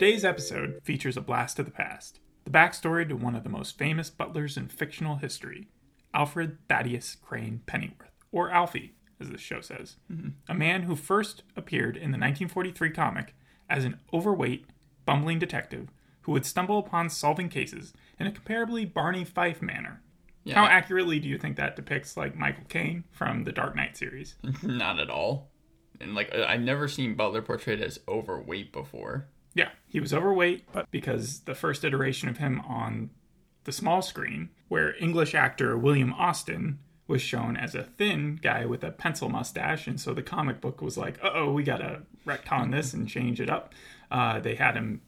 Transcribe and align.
Today's 0.00 0.24
episode 0.24 0.80
features 0.82 1.18
a 1.18 1.20
blast 1.20 1.58
of 1.58 1.66
the 1.66 1.70
past, 1.70 2.20
the 2.44 2.50
backstory 2.50 3.06
to 3.06 3.14
one 3.14 3.34
of 3.34 3.44
the 3.44 3.50
most 3.50 3.76
famous 3.76 4.08
butlers 4.08 4.56
in 4.56 4.68
fictional 4.68 5.16
history, 5.16 5.68
Alfred 6.14 6.56
Thaddeus 6.70 7.16
Crane 7.16 7.60
Pennyworth, 7.66 8.10
or 8.32 8.50
Alfie, 8.50 8.94
as 9.20 9.28
the 9.28 9.36
show 9.36 9.60
says. 9.60 9.96
Mm-hmm. 10.10 10.28
A 10.48 10.54
man 10.54 10.84
who 10.84 10.96
first 10.96 11.42
appeared 11.54 11.98
in 11.98 12.12
the 12.12 12.16
1943 12.16 12.88
comic 12.92 13.34
as 13.68 13.84
an 13.84 14.00
overweight, 14.10 14.64
bumbling 15.04 15.38
detective 15.38 15.88
who 16.22 16.32
would 16.32 16.46
stumble 16.46 16.78
upon 16.78 17.10
solving 17.10 17.50
cases 17.50 17.92
in 18.18 18.26
a 18.26 18.32
comparably 18.32 18.90
Barney 18.90 19.26
Fife 19.26 19.60
manner. 19.60 20.00
Yeah. 20.44 20.54
How 20.54 20.64
accurately 20.64 21.20
do 21.20 21.28
you 21.28 21.36
think 21.36 21.58
that 21.58 21.76
depicts 21.76 22.16
like 22.16 22.34
Michael 22.34 22.64
Caine 22.70 23.04
from 23.10 23.44
the 23.44 23.52
Dark 23.52 23.76
Knight 23.76 23.98
series? 23.98 24.36
Not 24.62 24.98
at 24.98 25.10
all. 25.10 25.50
And 26.00 26.14
like 26.14 26.34
I've 26.34 26.62
never 26.62 26.88
seen 26.88 27.16
Butler 27.16 27.42
portrayed 27.42 27.82
as 27.82 28.00
overweight 28.08 28.72
before. 28.72 29.28
Yeah, 29.54 29.70
he 29.88 30.00
was 30.00 30.14
overweight, 30.14 30.64
but 30.72 30.90
because 30.90 31.40
the 31.40 31.54
first 31.54 31.84
iteration 31.84 32.28
of 32.28 32.38
him 32.38 32.60
on 32.60 33.10
the 33.64 33.72
small 33.72 34.02
screen, 34.02 34.50
where 34.68 34.94
English 35.02 35.34
actor 35.34 35.76
William 35.76 36.12
Austin 36.14 36.78
was 37.06 37.20
shown 37.20 37.56
as 37.56 37.74
a 37.74 37.82
thin 37.82 38.38
guy 38.40 38.64
with 38.64 38.84
a 38.84 38.92
pencil 38.92 39.28
mustache, 39.28 39.86
and 39.88 40.00
so 40.00 40.14
the 40.14 40.22
comic 40.22 40.60
book 40.60 40.80
was 40.80 40.96
like, 40.96 41.18
oh, 41.22 41.52
we 41.52 41.64
gotta 41.64 42.02
retcon 42.24 42.70
this 42.70 42.94
and 42.94 43.08
change 43.08 43.40
it 43.40 43.50
up. 43.50 43.74
Uh, 44.10 44.38
they 44.38 44.54
had 44.54 44.76
him, 44.76 45.00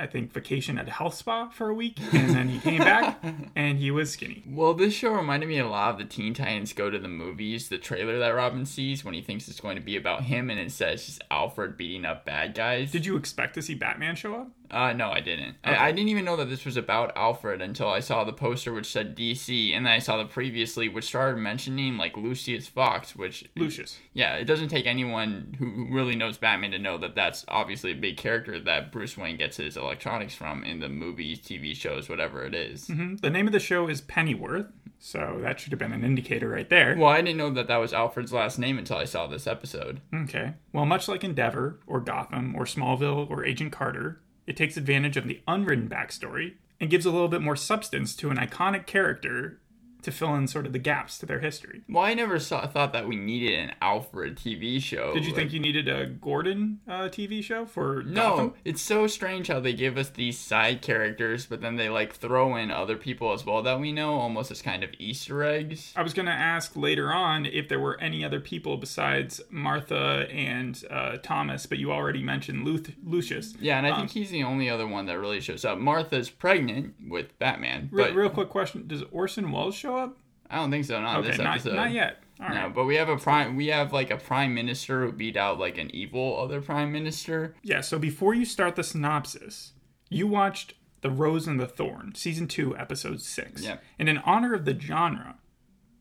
I 0.00 0.06
think, 0.06 0.32
vacation 0.32 0.78
at 0.78 0.88
a 0.88 0.92
health 0.92 1.14
spa 1.14 1.48
for 1.50 1.68
a 1.68 1.74
week, 1.74 1.98
and 2.12 2.30
then 2.30 2.48
he 2.48 2.58
came 2.58 2.80
back 2.80 3.22
and 3.54 3.78
he 3.78 3.90
was 3.90 4.10
skinny. 4.10 4.42
Well, 4.46 4.72
this 4.74 4.94
show 4.94 5.12
reminded 5.12 5.48
me 5.48 5.58
a 5.58 5.68
lot 5.68 5.92
of 5.92 5.98
the 5.98 6.04
Teen 6.04 6.32
Titans 6.32 6.72
Go 6.72 6.88
to 6.88 6.98
the 6.98 7.08
Movies, 7.08 7.68
the 7.68 7.78
trailer 7.78 8.18
that 8.18 8.30
Robin 8.30 8.64
sees 8.64 9.04
when 9.04 9.14
he 9.14 9.20
thinks 9.20 9.46
it's 9.46 9.60
going 9.60 9.76
to 9.76 9.82
be 9.82 9.96
about 9.96 10.24
him, 10.24 10.48
and 10.48 10.58
it 10.58 10.72
says 10.72 11.04
just 11.04 11.22
Alfred 11.30 11.76
beating 11.76 12.04
up 12.04 12.24
bad 12.24 12.54
guys. 12.54 12.90
Did 12.90 13.04
you 13.04 13.16
expect 13.16 13.54
to 13.54 13.62
see 13.62 13.74
Batman 13.74 14.16
show 14.16 14.34
up? 14.34 14.48
Uh, 14.70 14.92
no, 14.92 15.10
I 15.10 15.20
didn't. 15.20 15.56
I, 15.64 15.88
I 15.88 15.92
didn't 15.92 16.08
even 16.10 16.24
know 16.24 16.36
that 16.36 16.48
this 16.48 16.64
was 16.64 16.76
about 16.76 17.12
Alfred 17.16 17.60
until 17.60 17.88
I 17.88 18.00
saw 18.00 18.24
the 18.24 18.32
poster 18.32 18.72
which 18.72 18.90
said 18.90 19.16
DC, 19.16 19.74
and 19.74 19.84
then 19.86 19.92
I 19.92 19.98
saw 19.98 20.16
the 20.16 20.24
previously 20.24 20.88
which 20.88 21.04
started 21.04 21.38
mentioning 21.38 21.96
like 21.96 22.16
Lucius 22.16 22.66
Fox, 22.68 23.16
which 23.16 23.44
Lucius. 23.56 23.98
yeah, 24.12 24.34
it 24.36 24.44
doesn't 24.44 24.68
take 24.68 24.86
anyone 24.86 25.56
who 25.58 25.86
really 25.90 26.16
knows 26.16 26.38
Batman 26.38 26.70
to 26.72 26.78
know 26.78 26.98
that 26.98 27.14
that's 27.14 27.44
obviously 27.48 27.92
a 27.92 27.96
big 27.96 28.16
character 28.16 28.60
that 28.60 28.92
Bruce 28.92 29.16
Wayne 29.16 29.36
gets 29.36 29.56
his 29.56 29.76
electronics 29.76 30.34
from 30.34 30.62
in 30.64 30.80
the 30.80 30.88
movies, 30.88 31.40
TV 31.40 31.74
shows, 31.74 32.08
whatever 32.08 32.44
it 32.44 32.54
is. 32.54 32.86
Hmm, 32.86 33.16
The 33.16 33.30
name 33.30 33.46
of 33.46 33.52
the 33.52 33.60
show 33.60 33.88
is 33.88 34.00
Pennyworth, 34.00 34.66
so 34.98 35.38
that 35.42 35.58
should 35.58 35.72
have 35.72 35.78
been 35.78 35.92
an 35.92 36.04
indicator 36.04 36.48
right 36.48 36.68
there. 36.68 36.94
Well, 36.98 37.08
I 37.08 37.22
didn't 37.22 37.38
know 37.38 37.50
that 37.50 37.68
that 37.68 37.78
was 37.78 37.92
Alfred's 37.92 38.32
last 38.32 38.58
name 38.58 38.78
until 38.78 38.98
I 38.98 39.04
saw 39.04 39.26
this 39.26 39.46
episode. 39.46 40.00
Okay. 40.14 40.52
Well, 40.72 40.86
much 40.86 41.08
like 41.08 41.24
Endeavor, 41.24 41.80
or 41.86 42.00
Gotham, 42.00 42.54
or 42.54 42.64
Smallville, 42.64 43.28
or 43.30 43.44
Agent 43.44 43.72
Carter, 43.72 44.20
it 44.50 44.56
takes 44.56 44.76
advantage 44.76 45.16
of 45.16 45.28
the 45.28 45.40
unwritten 45.46 45.88
backstory 45.88 46.54
and 46.80 46.90
gives 46.90 47.06
a 47.06 47.10
little 47.12 47.28
bit 47.28 47.40
more 47.40 47.54
substance 47.54 48.16
to 48.16 48.30
an 48.30 48.36
iconic 48.36 48.84
character 48.84 49.60
to 50.02 50.10
fill 50.12 50.34
in 50.34 50.46
sort 50.46 50.66
of 50.66 50.72
the 50.72 50.78
gaps 50.78 51.18
to 51.18 51.26
their 51.26 51.40
history. 51.40 51.82
Well, 51.88 52.04
I 52.04 52.14
never 52.14 52.38
saw, 52.38 52.66
thought 52.66 52.92
that 52.92 53.06
we 53.08 53.16
needed 53.16 53.58
an 53.58 53.72
Alfred 53.82 54.36
TV 54.36 54.80
show. 54.80 55.12
Did 55.14 55.24
you 55.24 55.30
Like, 55.30 55.36
think 55.36 55.52
you 55.52 55.60
needed 55.60 55.88
a 55.88 56.06
Gordon 56.06 56.80
uh, 56.88 57.08
TV 57.08 57.42
show 57.42 57.66
for 57.66 58.02
No, 58.02 58.14
Gotham? 58.30 58.54
it's 58.64 58.82
so 58.82 59.06
strange 59.06 59.48
how 59.48 59.60
they 59.60 59.72
give 59.72 59.96
us 59.96 60.08
these 60.10 60.38
side 60.38 60.82
characters, 60.82 61.46
but 61.46 61.60
then 61.60 61.76
they 61.76 61.88
like 61.88 62.14
throw 62.14 62.56
in 62.56 62.70
other 62.70 62.96
people 62.96 63.32
as 63.32 63.44
well 63.46 63.62
that 63.62 63.80
we 63.80 63.92
know, 63.92 64.14
almost 64.14 64.50
as 64.50 64.62
kind 64.62 64.82
of 64.84 64.90
Easter 64.98 65.42
eggs. 65.44 65.92
I 65.96 66.02
was 66.02 66.14
going 66.14 66.26
to 66.26 66.32
ask 66.32 66.76
later 66.76 67.12
on 67.12 67.46
if 67.46 67.68
there 67.68 67.80
were 67.80 67.98
any 68.00 68.24
other 68.24 68.40
people 68.40 68.76
besides 68.76 69.40
Martha 69.50 70.26
and 70.30 70.82
uh, 70.90 71.16
Thomas, 71.22 71.66
but 71.66 71.78
you 71.78 71.92
already 71.92 72.22
mentioned 72.22 72.64
Luth- 72.64 72.94
Lucius. 73.04 73.54
Yeah, 73.60 73.78
and 73.78 73.86
I 73.86 73.96
think 73.96 74.10
he's 74.10 74.30
the 74.30 74.42
only 74.42 74.68
other 74.70 74.86
one 74.86 75.06
that 75.06 75.18
really 75.18 75.40
shows 75.40 75.64
up. 75.64 75.78
Martha's 75.78 76.30
pregnant 76.30 76.94
with 77.08 77.38
Batman, 77.38 77.88
Re- 77.92 78.04
but 78.04 78.14
real 78.14 78.30
quick 78.30 78.48
question: 78.48 78.86
Does 78.86 79.02
Orson 79.10 79.50
Welles 79.52 79.74
show 79.74 79.89
up? 79.96 80.16
I 80.48 80.56
don't 80.56 80.70
think 80.70 80.84
so. 80.84 81.00
Not 81.00 81.18
Okay, 81.20 81.28
this 81.28 81.38
not, 81.38 81.54
episode. 81.56 81.76
not 81.76 81.92
yet. 81.92 82.22
All 82.40 82.48
right. 82.48 82.54
No, 82.62 82.70
but 82.70 82.84
we 82.84 82.96
have 82.96 83.08
a 83.08 83.16
prime. 83.16 83.54
We 83.56 83.66
have 83.68 83.92
like 83.92 84.10
a 84.10 84.16
prime 84.16 84.54
minister 84.54 85.04
who 85.04 85.12
beat 85.12 85.36
out 85.36 85.58
like 85.58 85.78
an 85.78 85.94
evil 85.94 86.38
other 86.40 86.60
prime 86.60 86.90
minister. 86.90 87.54
Yeah, 87.62 87.82
so 87.82 87.98
before 87.98 88.34
you 88.34 88.44
start 88.44 88.76
the 88.76 88.82
synopsis, 88.82 89.72
you 90.08 90.26
watched 90.26 90.74
The 91.02 91.10
Rose 91.10 91.46
and 91.46 91.60
the 91.60 91.66
Thorn, 91.66 92.14
season 92.14 92.48
2, 92.48 92.76
episode 92.76 93.20
6. 93.20 93.62
Yeah. 93.62 93.76
And 93.98 94.08
in 94.08 94.18
honor 94.18 94.54
of 94.54 94.64
the 94.64 94.78
genre, 94.78 95.36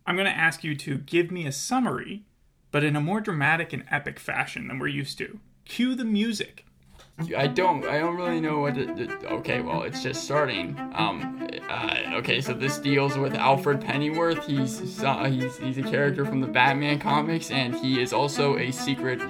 I'm 0.06 0.16
going 0.16 0.26
to 0.28 0.36
ask 0.36 0.64
you 0.64 0.76
to 0.76 0.98
give 0.98 1.30
me 1.30 1.46
a 1.46 1.52
summary, 1.52 2.24
but 2.72 2.84
in 2.84 2.96
a 2.96 3.02
more 3.02 3.20
dramatic 3.22 3.74
and 3.74 3.84
epic 3.92 4.18
fashion 4.20 4.68
than 4.68 4.80
we're 4.80 4.88
used 4.88 5.18
to. 5.20 5.40
Cue 5.66 5.94
the 5.94 6.06
music. 6.06 6.66
I 7.38 7.48
don't. 7.48 7.86
I 7.86 8.00
don't 8.00 8.16
really 8.16 8.40
know 8.40 8.60
what. 8.60 8.76
To, 8.76 8.86
to- 9.08 9.28
okay, 9.36 9.62
well, 9.62 9.84
it's 9.84 10.02
just 10.02 10.24
starting. 10.24 10.76
Um. 10.94 11.36
Uh, 11.70 11.96
okay, 12.16 12.42
so 12.42 12.54
this 12.54 12.78
deals 12.80 13.18
with 13.18 13.36
Alfred 13.36 13.82
Pennyworth. 13.82 14.46
He's 14.46 15.04
uh, 15.04 15.26
he's 15.26 15.58
he's 15.58 15.78
a 15.78 15.84
character 15.84 16.26
from 16.26 16.42
the 16.42 16.48
Batman 16.48 17.00
comics, 17.00 17.52
and 17.52 17.76
he 17.76 18.02
is 18.02 18.14
also 18.14 18.58
a 18.58 18.72
secret 18.72 19.22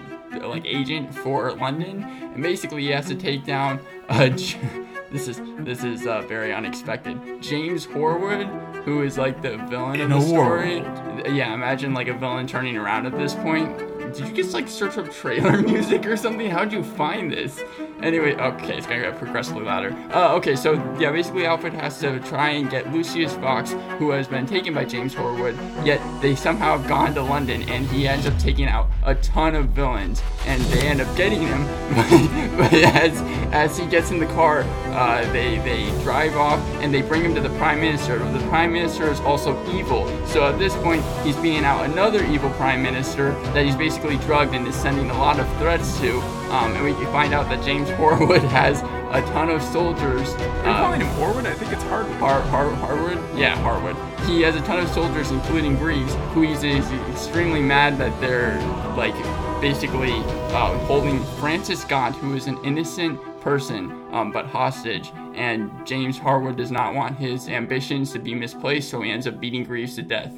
like 0.42 0.66
agent 0.66 1.14
for 1.14 1.52
London. 1.54 2.04
And 2.04 2.42
basically, 2.44 2.84
he 2.84 2.90
has 2.90 3.08
to 3.08 3.16
take 3.16 3.46
down. 3.46 3.80
Uh, 4.08 4.30
this 5.12 5.28
is 5.28 5.42
this 5.60 5.84
is 5.84 6.06
uh, 6.08 6.22
very 6.22 6.54
unexpected. 6.54 7.42
James 7.42 7.88
Horwood, 7.88 8.46
who 8.84 9.02
is 9.04 9.18
like 9.18 9.42
the 9.42 9.58
villain 9.70 10.00
In 10.00 10.12
of 10.12 10.22
the 10.22 10.28
story. 10.28 10.82
world. 10.82 11.28
Yeah, 11.28 11.54
imagine 11.54 11.94
like 11.94 12.08
a 12.08 12.14
villain 12.14 12.48
turning 12.48 12.78
around 12.78 13.06
at 13.06 13.18
this 13.18 13.34
point. 13.36 13.78
Did 14.14 14.28
you 14.28 14.34
just 14.34 14.54
like 14.56 14.68
search 14.68 14.98
up 14.98 15.12
trailer 15.12 15.62
music 15.62 16.06
or 16.08 16.18
something? 16.18 16.50
How'd 16.50 16.72
you 16.72 16.84
find 16.84 17.32
this? 17.32 17.62
Anyway, 18.02 18.34
okay, 18.36 18.78
it's 18.78 18.88
gonna 18.88 19.02
get 19.02 19.18
progressively 19.18 19.64
louder. 19.64 19.92
Uh, 20.14 20.34
okay, 20.36 20.56
so 20.56 20.74
yeah, 20.98 21.12
basically 21.12 21.46
Alfred 21.46 21.74
has 21.74 22.00
to 22.00 22.20
try 22.22 22.52
and 22.52 22.70
get 22.70 22.94
Lucius 22.94 23.34
Fox, 23.36 23.72
who 23.98 24.12
has 24.12 24.26
been 24.26 24.46
taken 24.46 24.74
by 24.74 24.86
James 24.86 25.14
Horwood, 25.14 25.58
yet 25.86 26.00
they 26.22 26.34
somehow 26.34 26.78
have 26.78 26.88
gone 26.88 27.14
to 27.16 27.22
London, 27.22 27.62
and 27.70 27.86
he 27.88 28.08
ends 28.08 28.26
up 28.26 28.38
taking 28.40 28.68
out 28.68 28.90
a 29.04 29.16
ton 29.16 29.54
of 29.54 29.70
villains, 29.70 30.22
and 30.46 30.62
they 30.64 30.88
end 30.88 31.02
up 31.02 31.18
getting 31.18 31.42
him. 31.42 31.66
but 32.58 32.74
as 32.74 33.22
as 33.52 33.78
he 33.78 33.86
gets 33.88 34.12
in 34.12 34.20
the 34.20 34.28
car, 34.28 34.62
uh, 34.94 35.22
they 35.34 35.58
they 35.60 35.90
drive 36.02 36.38
off 36.38 36.60
and 36.82 36.94
they 36.94 37.02
bring 37.02 37.24
him 37.24 37.36
to 37.36 37.42
the 37.42 37.50
prime 37.58 37.82
minister. 37.82 38.20
The 38.20 38.48
prime 38.48 38.72
minister 38.72 39.12
is 39.12 39.20
also 39.22 39.62
evil, 39.74 40.08
so 40.26 40.46
at 40.46 40.58
this 40.58 40.74
point 40.78 41.04
he's 41.26 41.36
being 41.38 41.66
out 41.66 41.84
another 41.84 42.24
evil 42.28 42.50
prime 42.52 42.82
minister 42.82 43.32
that 43.54 43.66
he's 43.66 43.76
basically 43.76 44.18
drugged 44.20 44.56
and 44.56 44.66
is 44.66 44.76
sending 44.76 45.10
a 45.10 45.18
lot 45.18 45.38
of 45.38 45.48
threats 45.58 46.00
to. 46.00 46.39
Um, 46.50 46.76
and 46.76 46.84
we 46.84 46.94
can 46.94 47.06
find 47.12 47.34
out 47.34 47.48
that 47.50 47.64
James 47.64 47.90
Horwood 47.90 48.42
has 48.50 48.82
a 48.82 49.22
ton 49.34 49.50
of 49.50 49.62
soldiers. 49.62 50.30
Are 50.34 50.70
uh, 50.70 50.78
calling 50.82 51.02
him 51.02 51.08
Horwood? 51.16 51.46
I 51.46 51.54
think 51.54 51.72
it's 51.72 51.84
Hardwood. 51.84 52.16
Har- 52.18 52.42
Har- 52.42 52.72
Harwood? 52.76 53.18
Yeah, 53.38 53.56
Harwood. 53.58 53.96
He 54.28 54.42
has 54.42 54.56
a 54.56 54.62
ton 54.62 54.80
of 54.80 54.90
soldiers, 54.90 55.32
including 55.32 55.76
Greaves, 55.78 56.14
who 56.34 56.42
he's, 56.42 56.64
is 56.64 56.90
extremely 57.10 57.62
mad 57.62 57.98
that 58.00 58.20
they're, 58.20 58.60
like, 58.96 59.14
basically 59.62 60.14
uh, 60.54 60.78
holding 60.86 61.24
Francis 61.40 61.84
Gaunt, 61.84 62.16
who 62.16 62.36
is 62.36 62.48
an 62.48 62.58
innocent 62.64 63.20
person, 63.42 63.92
um, 64.12 64.32
but 64.32 64.46
hostage. 64.46 65.12
And 65.36 65.72
James 65.86 66.18
Harwood 66.18 66.58
does 66.58 66.72
not 66.72 66.94
want 66.94 67.18
his 67.18 67.48
ambitions 67.48 68.12
to 68.14 68.20
be 68.20 68.34
misplaced, 68.34 68.90
so 68.90 69.02
he 69.02 69.12
ends 69.12 69.28
up 69.28 69.40
beating 69.40 69.64
Greaves 69.64 69.96
to 69.96 70.02
death. 70.02 70.34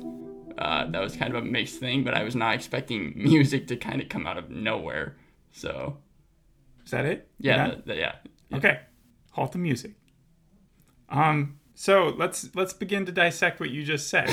Uh, 0.57 0.85
that 0.91 1.01
was 1.01 1.15
kind 1.15 1.35
of 1.35 1.41
a 1.41 1.45
mixed 1.45 1.79
thing, 1.79 2.03
but 2.03 2.13
I 2.13 2.23
was 2.23 2.35
not 2.35 2.53
expecting 2.53 3.13
music 3.15 3.67
to 3.67 3.75
kind 3.77 4.01
of 4.01 4.09
come 4.09 4.27
out 4.27 4.37
of 4.37 4.49
nowhere. 4.49 5.15
So, 5.51 5.97
Is 6.85 6.91
that 6.91 7.05
it? 7.05 7.29
yeah, 7.39 7.55
You're 7.55 7.65
done? 7.67 7.71
th- 7.75 7.85
th- 7.85 7.99
yeah. 7.99 8.57
Okay. 8.57 8.79
Halt 9.31 9.51
the 9.53 9.57
music. 9.57 9.93
Um, 11.09 11.59
so 11.75 12.13
let's 12.17 12.49
let's 12.55 12.73
begin 12.73 13.05
to 13.05 13.11
dissect 13.11 13.59
what 13.59 13.69
you 13.69 13.83
just 13.83 14.09
said. 14.09 14.29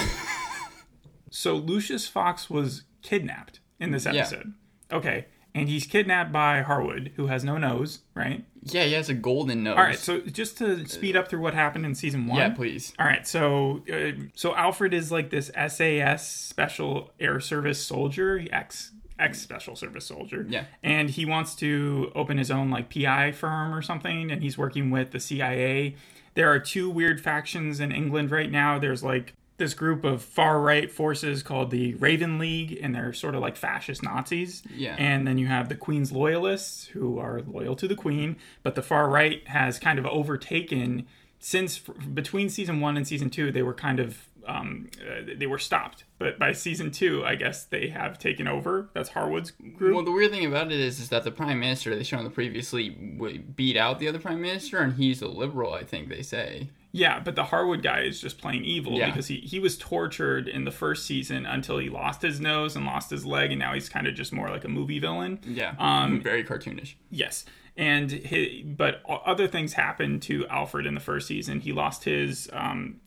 so 1.30 1.54
Lucius 1.54 2.06
Fox 2.08 2.48
was 2.48 2.84
kidnapped 3.02 3.60
in 3.80 3.90
this 3.90 4.04
Yeah. 4.04 4.12
episode. 4.14 4.54
Okay. 4.92 5.26
And 5.54 5.68
he's 5.68 5.86
kidnapped 5.86 6.30
by 6.30 6.60
Harwood, 6.62 7.12
who 7.16 7.26
has 7.26 7.42
no 7.42 7.56
nose, 7.58 8.00
right? 8.14 8.44
Yeah, 8.62 8.84
he 8.84 8.92
has 8.92 9.08
a 9.08 9.14
golden 9.14 9.64
nose. 9.64 9.76
All 9.76 9.82
right, 9.82 9.98
so 9.98 10.20
just 10.20 10.58
to 10.58 10.86
speed 10.86 11.16
up 11.16 11.28
through 11.28 11.40
what 11.40 11.54
happened 11.54 11.84
in 11.86 11.94
season 11.94 12.26
one. 12.26 12.38
yeah, 12.38 12.50
please. 12.50 12.92
All 12.98 13.06
right, 13.06 13.26
so 13.26 13.82
uh, 13.92 14.12
so 14.34 14.54
Alfred 14.54 14.92
is 14.94 15.10
like 15.10 15.30
this 15.30 15.50
SAS 15.68 16.28
Special 16.30 17.10
Air 17.18 17.40
Service 17.40 17.82
soldier, 17.84 18.44
ex 18.52 18.92
ex 19.18 19.40
Special 19.40 19.74
Service 19.76 20.04
soldier. 20.06 20.46
Yeah. 20.48 20.64
and 20.82 21.10
he 21.10 21.24
wants 21.24 21.54
to 21.56 22.10
open 22.14 22.38
his 22.38 22.50
own 22.50 22.70
like 22.70 22.92
PI 22.92 23.32
firm 23.32 23.74
or 23.74 23.82
something, 23.82 24.30
and 24.30 24.42
he's 24.42 24.56
working 24.58 24.90
with 24.90 25.10
the 25.12 25.20
CIA. 25.20 25.96
There 26.34 26.50
are 26.52 26.58
two 26.60 26.88
weird 26.88 27.20
factions 27.20 27.80
in 27.80 27.90
England 27.92 28.30
right 28.30 28.50
now. 28.50 28.78
There's 28.78 29.02
like 29.02 29.34
this 29.56 29.74
group 29.74 30.04
of 30.04 30.22
far 30.22 30.60
right 30.60 30.88
forces 30.88 31.42
called 31.42 31.72
the 31.72 31.94
Raven 31.94 32.38
League, 32.38 32.78
and 32.80 32.94
they're 32.94 33.12
sort 33.12 33.34
of 33.34 33.40
like 33.40 33.56
fascist 33.56 34.04
Nazis. 34.04 34.62
Yeah. 34.72 34.94
And 34.98 35.26
then 35.26 35.36
you 35.36 35.48
have 35.48 35.68
the 35.68 35.74
Queen's 35.74 36.12
loyalists 36.12 36.86
who 36.86 37.18
are 37.18 37.42
loyal 37.42 37.74
to 37.74 37.88
the 37.88 37.96
Queen, 37.96 38.36
but 38.62 38.76
the 38.76 38.82
far 38.82 39.08
right 39.08 39.46
has 39.48 39.80
kind 39.80 39.98
of 39.98 40.06
overtaken 40.06 41.06
since 41.40 41.80
f- 41.88 42.14
between 42.14 42.48
season 42.48 42.80
one 42.80 42.96
and 42.96 43.06
season 43.06 43.30
two, 43.30 43.50
they 43.50 43.62
were 43.62 43.74
kind 43.74 43.98
of 43.98 44.27
um, 44.48 44.88
uh, 45.00 45.20
they 45.36 45.46
were 45.46 45.58
stopped. 45.58 46.04
But 46.18 46.38
by 46.38 46.52
season 46.52 46.90
two, 46.90 47.24
I 47.24 47.34
guess 47.36 47.64
they 47.64 47.88
have 47.88 48.18
taken 48.18 48.48
over. 48.48 48.88
That's 48.94 49.10
Harwood's 49.10 49.50
group. 49.52 49.94
Well, 49.94 50.04
the 50.04 50.10
weird 50.10 50.30
thing 50.32 50.46
about 50.46 50.72
it 50.72 50.80
is, 50.80 50.98
is 50.98 51.10
that 51.10 51.22
the 51.24 51.30
prime 51.30 51.60
minister 51.60 51.94
they 51.94 52.02
shown 52.02 52.24
the 52.24 52.30
previously 52.30 52.88
beat 52.88 53.76
out 53.76 53.98
the 53.98 54.08
other 54.08 54.18
prime 54.18 54.40
minister, 54.40 54.78
and 54.78 54.94
he's 54.94 55.22
a 55.22 55.28
liberal. 55.28 55.72
I 55.74 55.84
think 55.84 56.08
they 56.08 56.22
say. 56.22 56.68
Yeah, 56.90 57.20
but 57.20 57.36
the 57.36 57.44
Harwood 57.44 57.82
guy 57.82 58.00
is 58.00 58.18
just 58.18 58.38
plain 58.38 58.64
evil 58.64 58.94
Yeah. 58.94 59.06
because 59.06 59.26
he, 59.26 59.36
he 59.40 59.60
was 59.60 59.76
tortured 59.76 60.48
in 60.48 60.64
the 60.64 60.70
first 60.70 61.04
season 61.04 61.44
until 61.44 61.76
he 61.76 61.90
lost 61.90 62.22
his 62.22 62.40
nose 62.40 62.76
and 62.76 62.86
lost 62.86 63.10
his 63.10 63.26
leg, 63.26 63.50
and 63.50 63.58
now 63.58 63.74
he's 63.74 63.90
kind 63.90 64.06
of 64.06 64.14
just 64.14 64.32
more 64.32 64.48
like 64.48 64.64
a 64.64 64.68
movie 64.68 64.98
villain. 64.98 65.38
Yeah. 65.46 65.74
Um, 65.78 66.22
very 66.22 66.42
cartoonish. 66.42 66.94
Yes, 67.10 67.44
and 67.76 68.10
he, 68.10 68.64
but 68.66 69.02
other 69.06 69.46
things 69.46 69.74
happened 69.74 70.22
to 70.22 70.46
Alfred 70.48 70.86
in 70.86 70.94
the 70.94 71.00
first 71.00 71.28
season. 71.28 71.60
He 71.60 71.72
lost 71.72 72.04
his 72.04 72.48
um, 72.54 73.00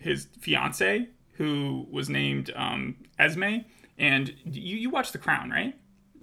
his 0.00 0.28
fiance, 0.40 1.08
who 1.34 1.86
was 1.90 2.08
named 2.08 2.50
um, 2.56 2.96
Esme, 3.18 3.58
and 3.98 4.34
you 4.44 4.76
you 4.76 4.90
watched 4.90 5.12
The 5.12 5.18
Crown, 5.18 5.50
right? 5.50 5.74